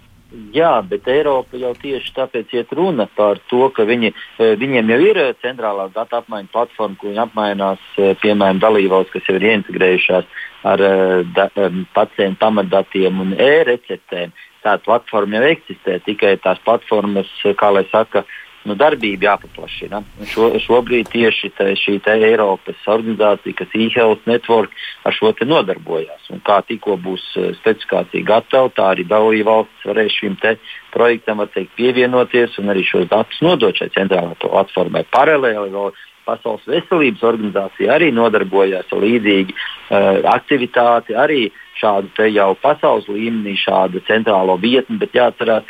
[0.54, 4.12] Jā, bet Eiropa jau tieši tāpēc iet runa par to, ka viņi,
[4.42, 9.30] e, viņiem jau ir centrālā datu apmaiņas platforma, kur viņi apmainās, e, piemēram, dalībvalsts, kas
[9.30, 10.30] jau ir ieintegrējušās
[10.70, 10.94] ar e,
[11.36, 11.50] da,
[11.94, 14.34] pacientu pamatdatiem un e-receptēm.
[14.64, 17.30] Tāda platforma jau eksistē, tikai tās platformas,
[17.60, 18.38] kā lai saka, uh,
[18.68, 20.01] nu, darbība jāpaplašina.
[20.30, 24.74] Šo, šobrīd tieši tā, šī Eiropas organizācija, kas e-health network,
[25.07, 26.28] ar šo nodarbojas.
[26.34, 30.38] Un kā tikko būs eh, specifikācija gatava, tā arī dalībvalstis varēs šim
[30.93, 35.05] projektam teikt, pievienoties un arī šos datus nodot šai centrālajai platformai.
[35.14, 35.91] Paralēli
[36.30, 41.16] Pasaules veselības organizācija arī nodarbojas ar līdzīgu uh, aktivitāti.
[41.18, 41.47] Arī
[41.80, 45.68] šādu jau pasaules līmenī, šādu centrālo vietni, bet jāatcerās,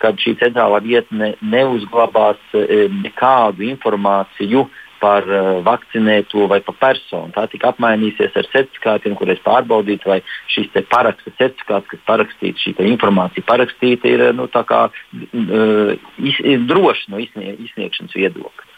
[0.00, 4.66] ka šī centrālā vietne neuzglabās uh, nekādu informāciju
[5.02, 7.32] par uh, vakcinēto vai par personu.
[7.34, 10.20] Tā tika apmainīsies ar certifikātiem, kuriem pārbaudīt, vai
[10.52, 16.38] šis paraksta certifikāts, kas parakstīts, šī informācija parakstīta, ir nu, kā, iz,
[16.70, 18.73] droša no izsnie, izsniegšanas viedokļa.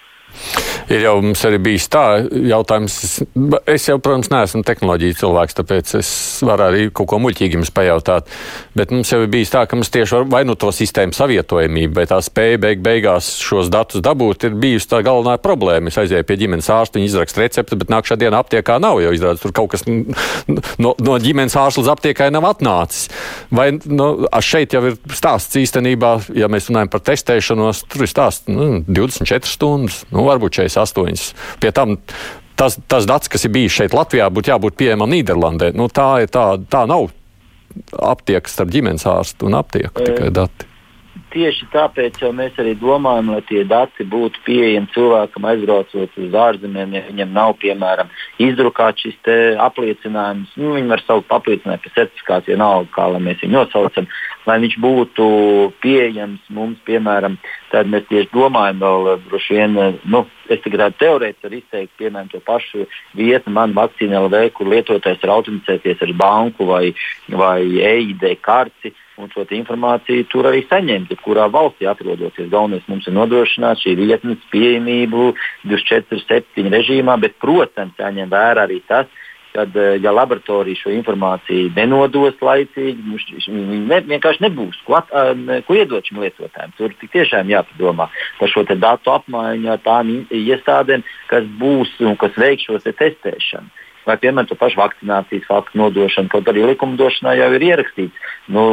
[0.93, 2.99] Ir jau mums arī bijis tā jautājums.
[3.67, 6.11] Es jau, protams, neesmu tehnoloģija cilvēks, tāpēc es
[6.47, 8.31] varu arī kaut ko muļķīgi jums pajautāt.
[8.79, 12.07] Bet mums jau ir bijis tā, ka mums tieši vai nu to sistēmu savietojamība, vai
[12.11, 15.91] tā spēja beig beigās šos datus dabūt, ir bijusi tā galvenā problēma.
[15.91, 19.43] Es aizēju pie ģimenes ārsta, viņi izraksta recepti, bet nākamā dienā aptiekā nav, jo izrādās
[19.43, 23.09] tur kaut kas no, no ģimenes ārsta līdz aptiekai nav atnācis.
[23.55, 24.09] Vai nu,
[24.45, 29.51] šeit jau ir stāsts īstenībā, ja mēs runājam par testēšanos, tur ir stāsts nu, 24
[29.51, 30.03] stundas.
[30.13, 31.33] Nu, varbūt 48.
[31.63, 31.97] Pie tam
[32.57, 35.73] tas, tas dats, kas ir bijis šeit Latvijā, būtu jābūt pieejamam Nīderlandē.
[35.77, 37.11] Nu, tā, tā, tā nav
[37.93, 40.76] aptiekta starp ģimenes ārstu un aptieku tikai dati
[41.33, 47.03] tieši tāpēc mēs arī domājam, lai tie dati būtu pieejami cilvēkam aizbraucot uz ārzemēm, ja
[47.07, 48.11] viņam nav, piemēram,
[48.43, 49.31] izdrukāts šis
[49.63, 50.55] apliecinājums.
[50.61, 54.09] Nu, viņi var par apliecinājumu, par certifikāciju, vienalga, kā mēs viņu nosaucam,
[54.47, 55.29] lai viņš būtu
[55.85, 57.39] pieejams mums, piemēram,
[57.73, 62.43] tad mēs tieši domājam vēl droši vien, nu, es tikai teorētiski varu izteikt, piemēram, to
[62.47, 62.87] pašu
[63.19, 66.85] vietu, man vakcīna LV, kur lietotājs var autenticēties ar banku vai,
[67.29, 72.51] vai EID karti un šo informāciju tur arī saņemt, jebkurā valstī atrodoties.
[72.53, 75.31] Galvenais mums ir nodrošināt šī vietnes pieejamību
[75.71, 79.09] 24-7 režīmā, bet, protams, jāņem vērā arī tas,
[79.57, 83.17] kad eh, ja laboratorija šo informāciju nenodos laicīgi,
[83.49, 85.13] viņi ne, vienkārši nebūs ko, at,
[85.65, 86.75] ko iedot šim lietotājam.
[86.77, 88.11] Tur tiešām jāpadomā
[88.41, 93.86] par šo datu apmaiņu ar tām iestādēm, kas būs un kas veiks šo te testēšanu
[94.07, 96.31] vai piemēram to pašu vakcinācijas faktu nodošanu.
[96.33, 98.65] Kaut arī likumdošanā jau ir ierakstīts, nu,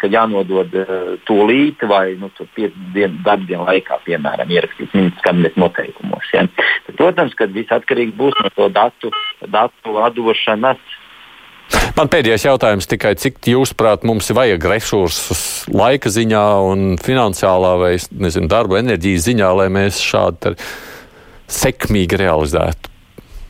[0.00, 0.92] ka jānodod uh,
[1.28, 6.30] tūlīt vai nu, piecdienu darbdienu laikā, piemēram, ierakstīts ministrs kabinetes noteikumos.
[6.34, 6.46] Ja.
[6.86, 9.12] Bet, protams, ka viss atkarīgs būs no to datu,
[9.42, 10.80] datu atdošanas.
[11.96, 15.40] Man pēdējais jautājums tikai, cik jūsuprāt mums vajag resursus
[15.72, 20.54] laika ziņā un finansiālā vai nezinu, darba enerģijas ziņā, lai mēs šādi
[21.50, 22.95] sekmīgi realizētu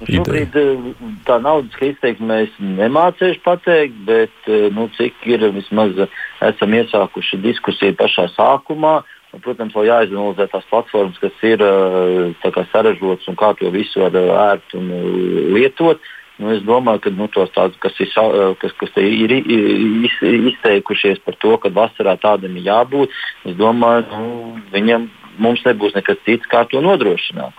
[0.04, 0.88] Šobrīd eh,
[1.24, 7.40] tā naudas izteiksme mēs nemācīšu pateikt, bet eh, nu, cik ir vismaz eh, esam iesākuši
[7.40, 8.98] diskusiju pašā sākumā.
[9.32, 11.60] Un, protams, vēl jāizanalizē tās platformas, kas ir
[12.70, 14.92] saražotas un kā to visu var ērti un
[15.56, 16.04] lietot.
[16.36, 18.12] Nu, es domāju, ka nu, tos tādus, kas, ir,
[18.60, 20.16] kas, kas ir iz,
[20.52, 23.12] izteikušies par to, ka vasarā tādam ir jābūt,
[23.48, 25.08] es domāju, nu, viņam
[25.40, 27.56] mums nebūs nekas cits, kā to nodrošināt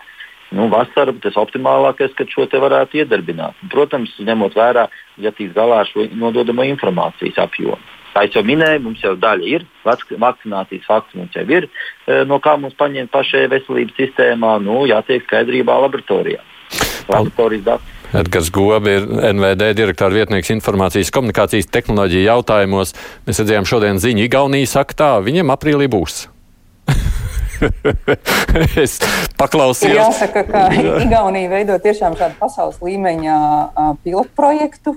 [0.55, 3.57] nu, vasara tas optimālākais, kad šo te varētu iedarbināt.
[3.71, 4.87] Protams, ņemot vērā,
[5.23, 7.79] ja tiks galā ar šo nododamo informācijas apjomu.
[8.17, 11.67] Kā jau minēju, mums jau daļa ir, vakcinācijas fakts mums jau ir,
[12.07, 16.41] e, no kā mums paņemt pašai veselības sistēmā, nu, jātiek skaidrībā laboratorijā.
[17.07, 17.93] Laboratorijas dati.
[18.17, 22.95] Edgars Gobi ir NVD direktora vietnieks informācijas komunikācijas tehnoloģiju jautājumos.
[23.27, 26.25] Mēs redzējām šodien ziņu, Igaunija saka tā, viņiem aprīlī būs.
[28.83, 28.97] es
[29.39, 29.97] paklausījos.
[29.97, 30.63] Jāsaka, ka
[31.03, 33.35] Igaunija veido tiešām šādu pasaules līmeņa
[34.05, 34.95] pilotu projektu,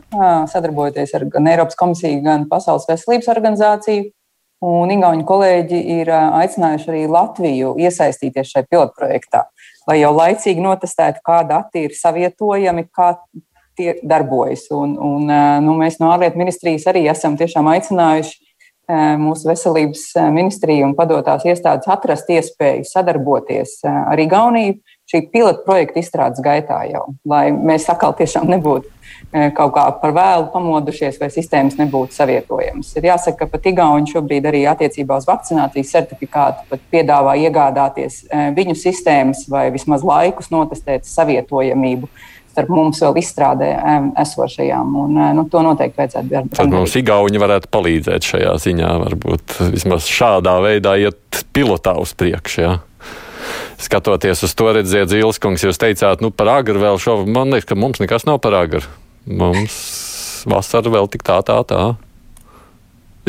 [0.52, 4.08] sadarbojoties ar gan Eiropas komisiju, gan Pasaules veselības organizāciju.
[4.70, 9.46] Un Igaunijas kolēģi ir aicinājuši arī Latviju iesaistīties šajā pilotprojektā,
[9.88, 13.14] lai jau laicīgi notestētu, kā dati ir savietojami, kā
[13.80, 14.66] tie darbojas.
[14.76, 15.32] Un, un,
[15.64, 18.49] nu, mēs no ārlietu ministrijas arī esam tiešām aicinājuši
[19.20, 24.78] mūsu veselības ministrija un padotās iestādes atrast iespēju sadarboties ar Igauniju
[25.10, 28.90] šī pilota projekta izstrādes gaitā jau, lai mēs atkal tiešām nebūtu
[29.56, 32.92] kaut kā par vēlu pamodušies vai sistēmas nebūtu savietojamas.
[32.98, 38.24] Ir jāsaka, ka pat Igauni šobrīd arī attiecībā uz vakcinācijas certifikātu piedāvā iegādāties
[38.56, 42.10] viņu sistēmas vai vismaz laikus notestēt savietojamību
[42.50, 43.70] starp mums vēl izstrādē
[44.20, 44.92] esošajām.
[45.04, 46.52] Un, nu, to noteikti vajadzētu darīt.
[46.58, 52.62] Tad mums Igauni varētu palīdzēt šajā ziņā, varbūt vismaz šādā veidā iet pilotā uz priekšu.
[52.66, 52.76] Ja?
[53.80, 57.78] Skatoties uz to, redziet, Zilskungs, jūs teicāt, nu par agru vēl šo, man liekas, ka
[57.78, 58.84] mums nekas nav par agru.
[59.24, 59.80] Mums
[60.48, 61.84] vasara vēl tik tā, tā, tā.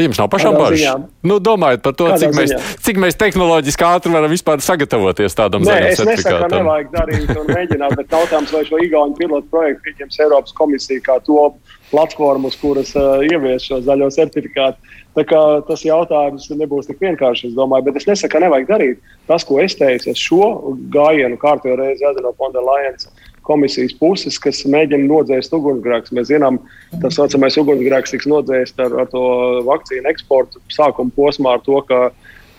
[0.08, 1.04] Jums nav pašām bažas.
[1.28, 2.78] Nu, domājot par to, Kādā cik mēs, ziņā?
[2.88, 6.14] cik mēs tehnoloģiski ātri varam vispār sagatavoties tādam zaļam certifikātam.
[6.14, 10.58] Es nesaku, nevajag darīt un mēģināt, bet jautājums, vai šo Igaunu pilotu projektu pieņems Eiropas
[10.58, 11.52] komisija kā to
[11.92, 14.94] platformu, uz kuras uh, ievies šo zaļo certifikātu.
[15.18, 19.02] Tā kā tas jautājums nebūs tik vienkāršs, es domāju, bet es nesaku, ka nevajag darīt.
[19.28, 20.48] Tas, ko es teicu, es šo
[20.94, 23.10] gājienu kārtējo reizi no Fonda Lions
[23.48, 26.14] komisijas puses, kas mēģina nodzēst ugunsgrēkus.
[26.18, 26.60] Mēs zinām,
[27.02, 29.24] tas saucamais ugunsgrēks tiks nodzēsts ar, ar to
[29.68, 32.12] vakcīnu eksportu sākuma posmā, ar to, ka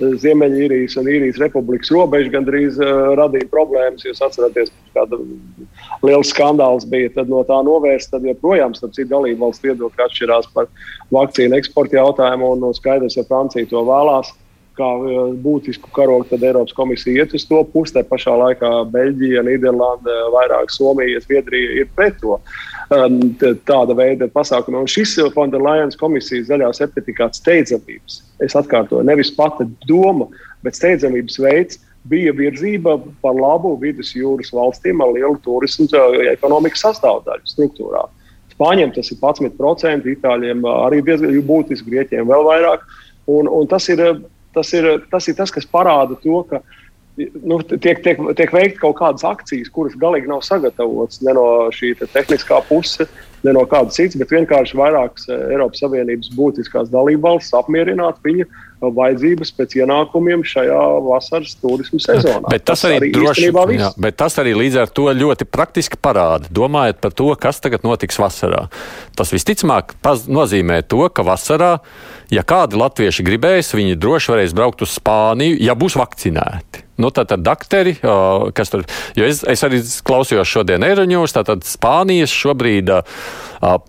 [0.02, 4.02] Ziemeļīrijas un Īrijas republikas robeža gandrīz uh, radīja problēmas.
[4.06, 5.18] Jūs atceraties, kāda
[6.02, 8.10] liela skandāls bija no tā novērst.
[8.10, 10.70] Tad joprojām, starp citu, dalību valsts viedokļi atšķirās par
[11.14, 14.32] vakcīnu eksporta jautājumu, un no skaidrs, ja Francija to vēlās
[14.76, 17.94] kā e, būtisku karogu, tad Eiropas komisija iet uz to pusi.
[17.96, 22.38] Tā pašā laikā Beļģija, Nīderlanda, vairāk Somija, Zviedrija ir pret to.
[22.92, 23.20] Um,
[23.68, 24.82] tāda veida pasākumu.
[24.82, 30.28] Un šis Fonda Lajons komisijas zaļā certifikāts steidzamības, es atkārtoju, nevis pati doma,
[30.64, 35.86] bet steidzamības veids bija virzība par labu vidusjūras valstīm ar lielu turismu
[36.32, 38.02] ekonomikas sastāvdaļu struktūrā.
[38.52, 42.84] Spāņiem tas ir 11%, Itāļiem arī diezgan būtiski, Grieķiem vēl vairāk.
[43.30, 44.02] Un, un tas ir
[44.54, 46.62] tas ir, tas ir tas, kas parāda to, ka
[47.16, 51.92] nu, tiek, tiek, tiek veikta kaut kādas akcijas, kuras galīgi nav sagatavotas ne no šī
[51.98, 53.10] te tehniskā puses,
[53.44, 58.48] ne no kādas citas, bet vienkārši vairākas eh, Eiropas Savienības būtiskās dalībvalstis apmierināt viņu
[58.82, 62.50] vajadzības pēc ienākumiem šajā vasaras turismu sezonā.
[62.50, 66.00] Bet tas, tas arī, arī droši, jā, bet tas arī līdz ar to ļoti praktiski
[66.02, 68.66] parāda, domājot par to, kas tagad notiks vasarā.
[69.18, 71.76] Tas visticamāk nozīmē to, ka vasarā,
[72.32, 76.88] ja kādi latvieši gribēs, viņi droši varēs braukt uz Spāniju, ja būs vakcinēti.
[77.02, 77.96] Nu, tātad dakteri,
[78.54, 78.84] kas tur,
[79.18, 82.92] jo es, es arī klausījos šodien Eiroņos, tātad Spānijas šobrīd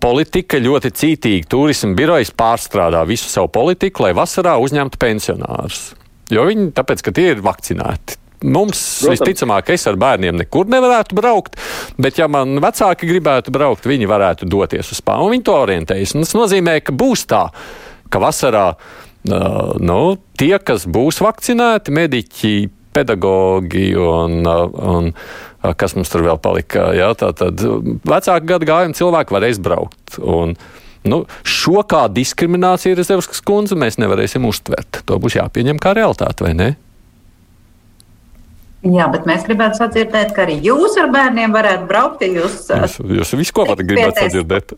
[0.02, 5.92] politika ļoti cītīgi turismu birojas pārstrādā visu savu politiku, lai vasarā uzņemtu pensionārus.
[6.32, 8.18] Jo viņi, tāpēc, ka tie ir vakcinēti.
[8.44, 9.14] Mums Protams.
[9.14, 11.56] visticamāk, es ar bērniem nekur nevarētu braukt,
[11.96, 15.32] bet, ja man vecāki gribētu braukt, viņi varētu doties uz Spāniju.
[15.32, 16.12] Viņi to orientējas.
[16.18, 17.46] Tas nozīmē, ka būs tā,
[18.12, 20.00] ka vasarā uh, nu,
[20.36, 22.52] tie, kas būs vakcinēti, mediķi
[22.94, 25.10] pedagogi un, un
[25.80, 26.92] kas mums tur vēl palika.
[26.96, 30.18] Jā, tā tad vecāku gadu gājumu cilvēki varēs braukt.
[30.22, 30.56] Un,
[31.04, 35.02] Nu, šo kā diskrimināciju Rezervskas kundze mēs nevarēsim uztvert.
[35.04, 36.68] To būs jāpieņem kā realitāte, vai ne?
[38.84, 42.24] Jā, bet mēs gribētu sadzirdēt, ka arī jūs ar bērniem varētu braukt.
[42.24, 44.74] Jūs, jūs, jūs visu ko gribat sadzirdēt.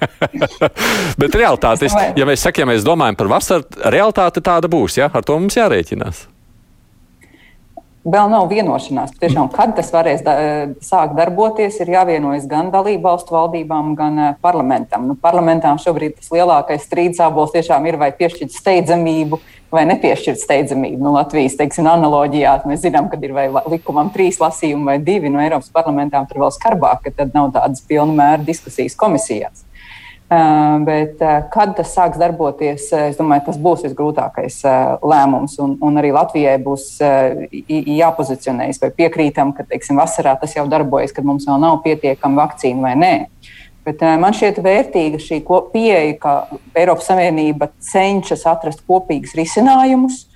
[1.22, 4.98] bet realitāte, ja mēs sakām, ja mēs domājam par vasaru, realitāte tāda būs.
[4.98, 5.10] Ja?
[5.10, 6.26] Ar to mums jārēķinās.
[8.00, 9.10] Vēl nav vienošanās.
[9.20, 10.34] Tiešām, kad tas varēs da
[10.80, 15.04] sākt darboties, ir jāvienojas gan dalību valstu valdībām, gan uh, parlamentam.
[15.10, 19.40] Nu, parlamentām šobrīd tas lielākais strīds abols tiešām ir, vai piešķirt steidzamību
[19.70, 20.98] vai nepiešķirt steidzamību.
[21.04, 25.42] Nu, Latvijas teiksim, analoģijā mēs zinām, ka ir vai likumam trīs lasījumi vai divi, no
[25.42, 29.66] Eiropas parlamentām tur vēl skarbāk, ka tad nav tādas pilna mēra diskusijas komisijās.
[30.30, 31.18] Bet,
[31.50, 34.60] kad tas sāks darboties, es domāju, tas būs visgrūtākais
[35.02, 35.56] lēmums.
[35.58, 41.26] Un, un arī Latvijai būs jāpozicionējas, vai piekrītam, ka teiksim, vasarā tas jau darbojas, kad
[41.26, 43.12] mums vēl nav pietiekama vakcīna vai nē.
[43.90, 46.38] Bet man šķiet vērtīga šī pieeja, ka
[46.78, 50.28] Eiropas Savienība cenšas atrast kopīgus risinājumus.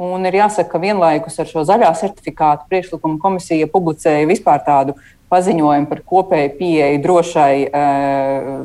[0.00, 4.96] Un ir jāsaka, ka vienlaikus ar šo zaļā certifikātu priekšlikumu komisija publicēja vispār tādu
[5.28, 8.62] paziņojumu par kopēju pieeju drošai uh,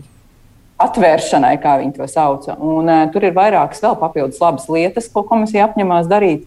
[0.82, 2.58] atvēršanai, kā viņi to sauca.
[2.60, 6.46] Un, uh, tur ir vairākas vēl papildus labas lietas, ko komisija apņemās darīt.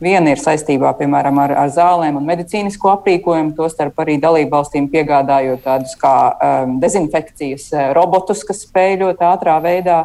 [0.00, 5.60] Viena ir saistībā piemēram, ar, ar zālēm un medicīnisko aprīkojumu, tostarp arī dalību valstīm piegādājot
[5.66, 7.66] tādus kā um, dezinfekcijas
[7.96, 9.98] robotus, kas spēj ļoti ātrā veidā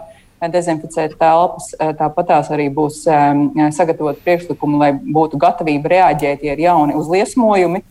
[0.51, 1.71] dezinficēt telpas.
[1.80, 7.82] Tāpat tās arī būs um, sagatavot priekšlikumu, lai būtu gatavība reaģēt, ja ir jauni uzliesmojumi,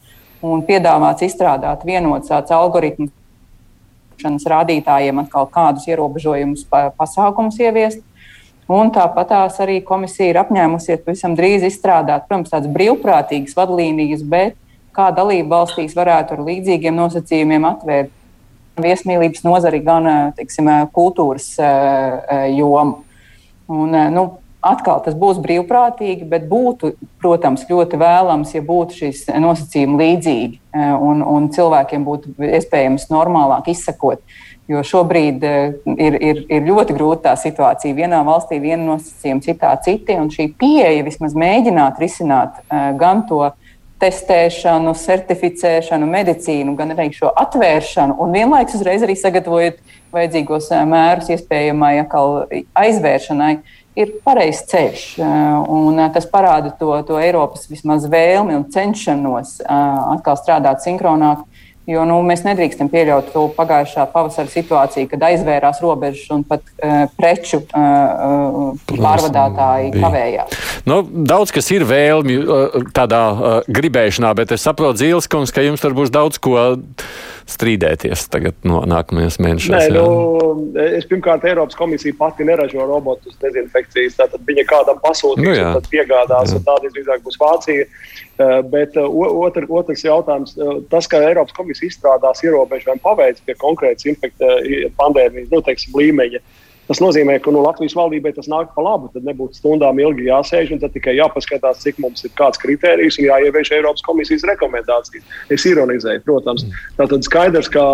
[0.45, 3.15] un piedāvāts izstrādāt vienots tāds algoritms
[4.15, 8.03] ietekmes rādītājiem atkal kādus ierobežojumus, pasākumus ieviest.
[8.69, 14.57] Un tāpat tās arī komisija ir apņēmusies pavisam drīz izstrādāt, protams, tādas brīvprātīgas vadlīnijas, bet
[14.97, 18.15] kā dalība valstīs varētu ar līdzīgiem nosacījumiem atvērt
[18.81, 21.51] viesmīlības nozari, gan teiksim, kultūras
[22.55, 23.03] jomu.
[23.69, 24.25] Un, nu,
[24.65, 31.23] atkal tas būs brīvprātīgi, bet būtu, protams, ļoti vēlams, ja būtu šīs nosacījumi līdzīgi un,
[31.23, 34.25] un cilvēkiem būtu iespējams normālāk izsakot.
[34.71, 37.93] Jo šobrīd ir, ir, ir ļoti grūta tā situācija.
[37.99, 42.63] Vienā valstī viena nosacījuma, citā citi, un šī pieeja vismaz mēģināt risināt
[42.97, 43.43] gan to
[44.05, 49.79] testēšanu, certificēšanu, medicīnu, gan arī šo atvēršanu, un vienlaikus uzreiz arī sagatavojot
[50.15, 51.95] vajadzīgos mērus iespējamai
[52.85, 53.55] aizvēršanai,
[53.99, 55.05] ir pareizs ceļš.
[55.71, 61.45] Un tas parāda to, to Eiropas vismaz vēlmi un cenšanos atkal strādāt sinhronāk
[61.85, 67.05] Jo nu, mēs nedrīkstam pieļaut to pagājušā pavasara situāciju, kad aizvērās robežas un pat uh,
[67.13, 70.57] preču uh, pārvadātāji kavējās.
[70.89, 75.85] Nu, daudz kas ir vēlmi uh, tādā uh, gribēšanā, bet es saprotu, Zīleskungs, ka jums
[75.85, 76.57] tur būs daudz ko
[77.51, 79.77] strīdēties tagad no nākamajos mēnešos.
[79.77, 84.17] Nē, nu, es pirmkārt, Eiropas komisija pati neražo robotus dezinfekcijas.
[84.23, 86.61] Tātad viņa kādam pasūtīs, nu, un tad piegādās, jā.
[86.61, 87.89] un tāda drīzāk būs Vācija.
[88.35, 89.07] Uh, bet uh,
[89.47, 94.09] otr, otrs jautājums, uh, tas, ka Eiropas komisija izstrādās ierobežojumu paveids pie konkrētas
[94.99, 96.43] pandēmijas nu, teiksim, līmeņa,
[96.85, 99.09] Tas nozīmē, ka nu, Latvijas valdībai tas nāk pa labu.
[99.15, 103.73] Tad nebūtu stundām ilgi jāsēž un tikai jāpaskatās, cik mums ir kāds kritērijs un jāievieš
[103.79, 105.25] Eiropas komisijas rekomendācijas.
[105.55, 106.67] Es ironizēju, protams.
[106.99, 107.85] Tātad skaidrs, ka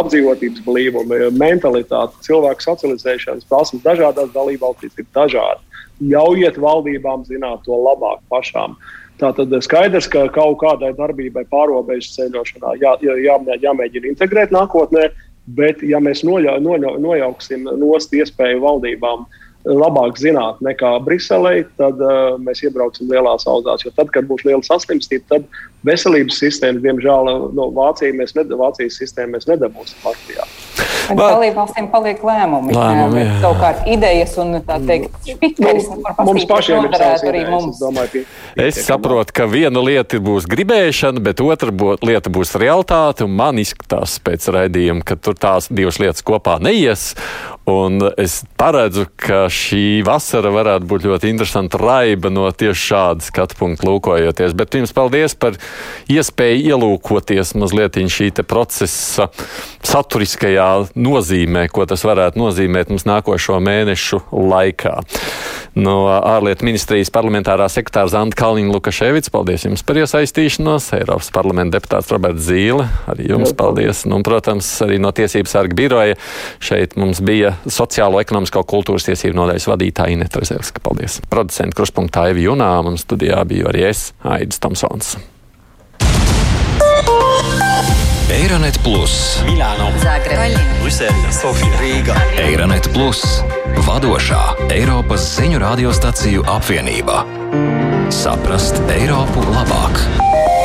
[0.00, 5.82] apdzīvotības blīvuma, mentalitāte, cilvēku socializēšanas prasmes dažādās dalībvalstīs ir dažādas.
[6.00, 8.76] Ļaujiet valdībām zināt to labāk pašām.
[9.16, 15.08] Tātad skaidrs, ka kaut kādai darbībai pārobežu ceļošanā jā, jā, jāmēģina integrēt nākotnē,
[15.46, 19.22] Bet, ja mēs noļa, noļa, nojauksim nost iespēju valdībām
[19.66, 23.82] labāk zināt nekā Briselē, tad uh, mēs iebrauksim lielās auzās.
[23.86, 25.48] Jo tad, kad būs liela saslimstība, tad
[25.86, 30.46] veselības sistēma, diemžēl, no Vācijas, mēs ned, Vācijas sistēmu mēs nedabūsim Latvijā.
[31.14, 32.74] Dalībvalstīm paliek lēmumi.
[32.74, 33.34] lēmumi jā.
[33.42, 37.50] Savukārt idejas un tā teikt, spīķeris, nu, mums pašiem ir savas idejas.
[37.52, 37.76] Mums.
[37.76, 38.24] Es, domāju, pie,
[38.66, 43.28] es saprotu, ka viena lieta būs gribēšana, bet otra bū, lieta būs realitāte.
[43.30, 47.12] Man izskatās pēc raidījuma, ka tur tās divas lietas kopā neies.
[47.66, 53.58] Un es paredzu, ka šī vasara varētu būt ļoti interesanta raiba no tieši šāda skatu
[53.58, 54.54] punkta lūkojoties.
[54.54, 55.58] Bet pirms paldies par
[56.06, 59.26] iespēju ielūkoties mazliet šī procesa
[59.82, 65.00] saturiskajā nozīmē, ko tas varētu nozīmēt mums nākošo mēnešu laikā.
[65.76, 70.92] No ārlietu ministrijas parlamentārā sekretāra Zanta Kalniņa Lukaševits, paldies jums par iesaistīšanos.
[71.00, 74.06] Eiropas parlamenta deputāts Roberts Zīle, arī jums paldies.
[74.06, 76.16] Nu, un, protams, arī no Tiesības sarga biroja
[76.62, 80.82] šeit mums bija sociālo, ekonomisko kultūras tiesību nodaļas vadītāja Ineta Rezerska.
[80.84, 81.20] Paldies.
[81.30, 85.16] Producenta kruspunktā Evi Junām un studijā biju arī es, Aidis Tomsons.
[88.36, 90.48] Eironet Plus, Milāno, Zagreba,
[90.82, 92.16] Brisele, Sofija, Rīga.
[92.42, 93.22] Eironet Plus,
[93.86, 94.42] vadošā
[94.74, 97.22] Eiropas ziņu radiostaciju apvienība.
[98.12, 100.55] Saprast Eiropu labāk!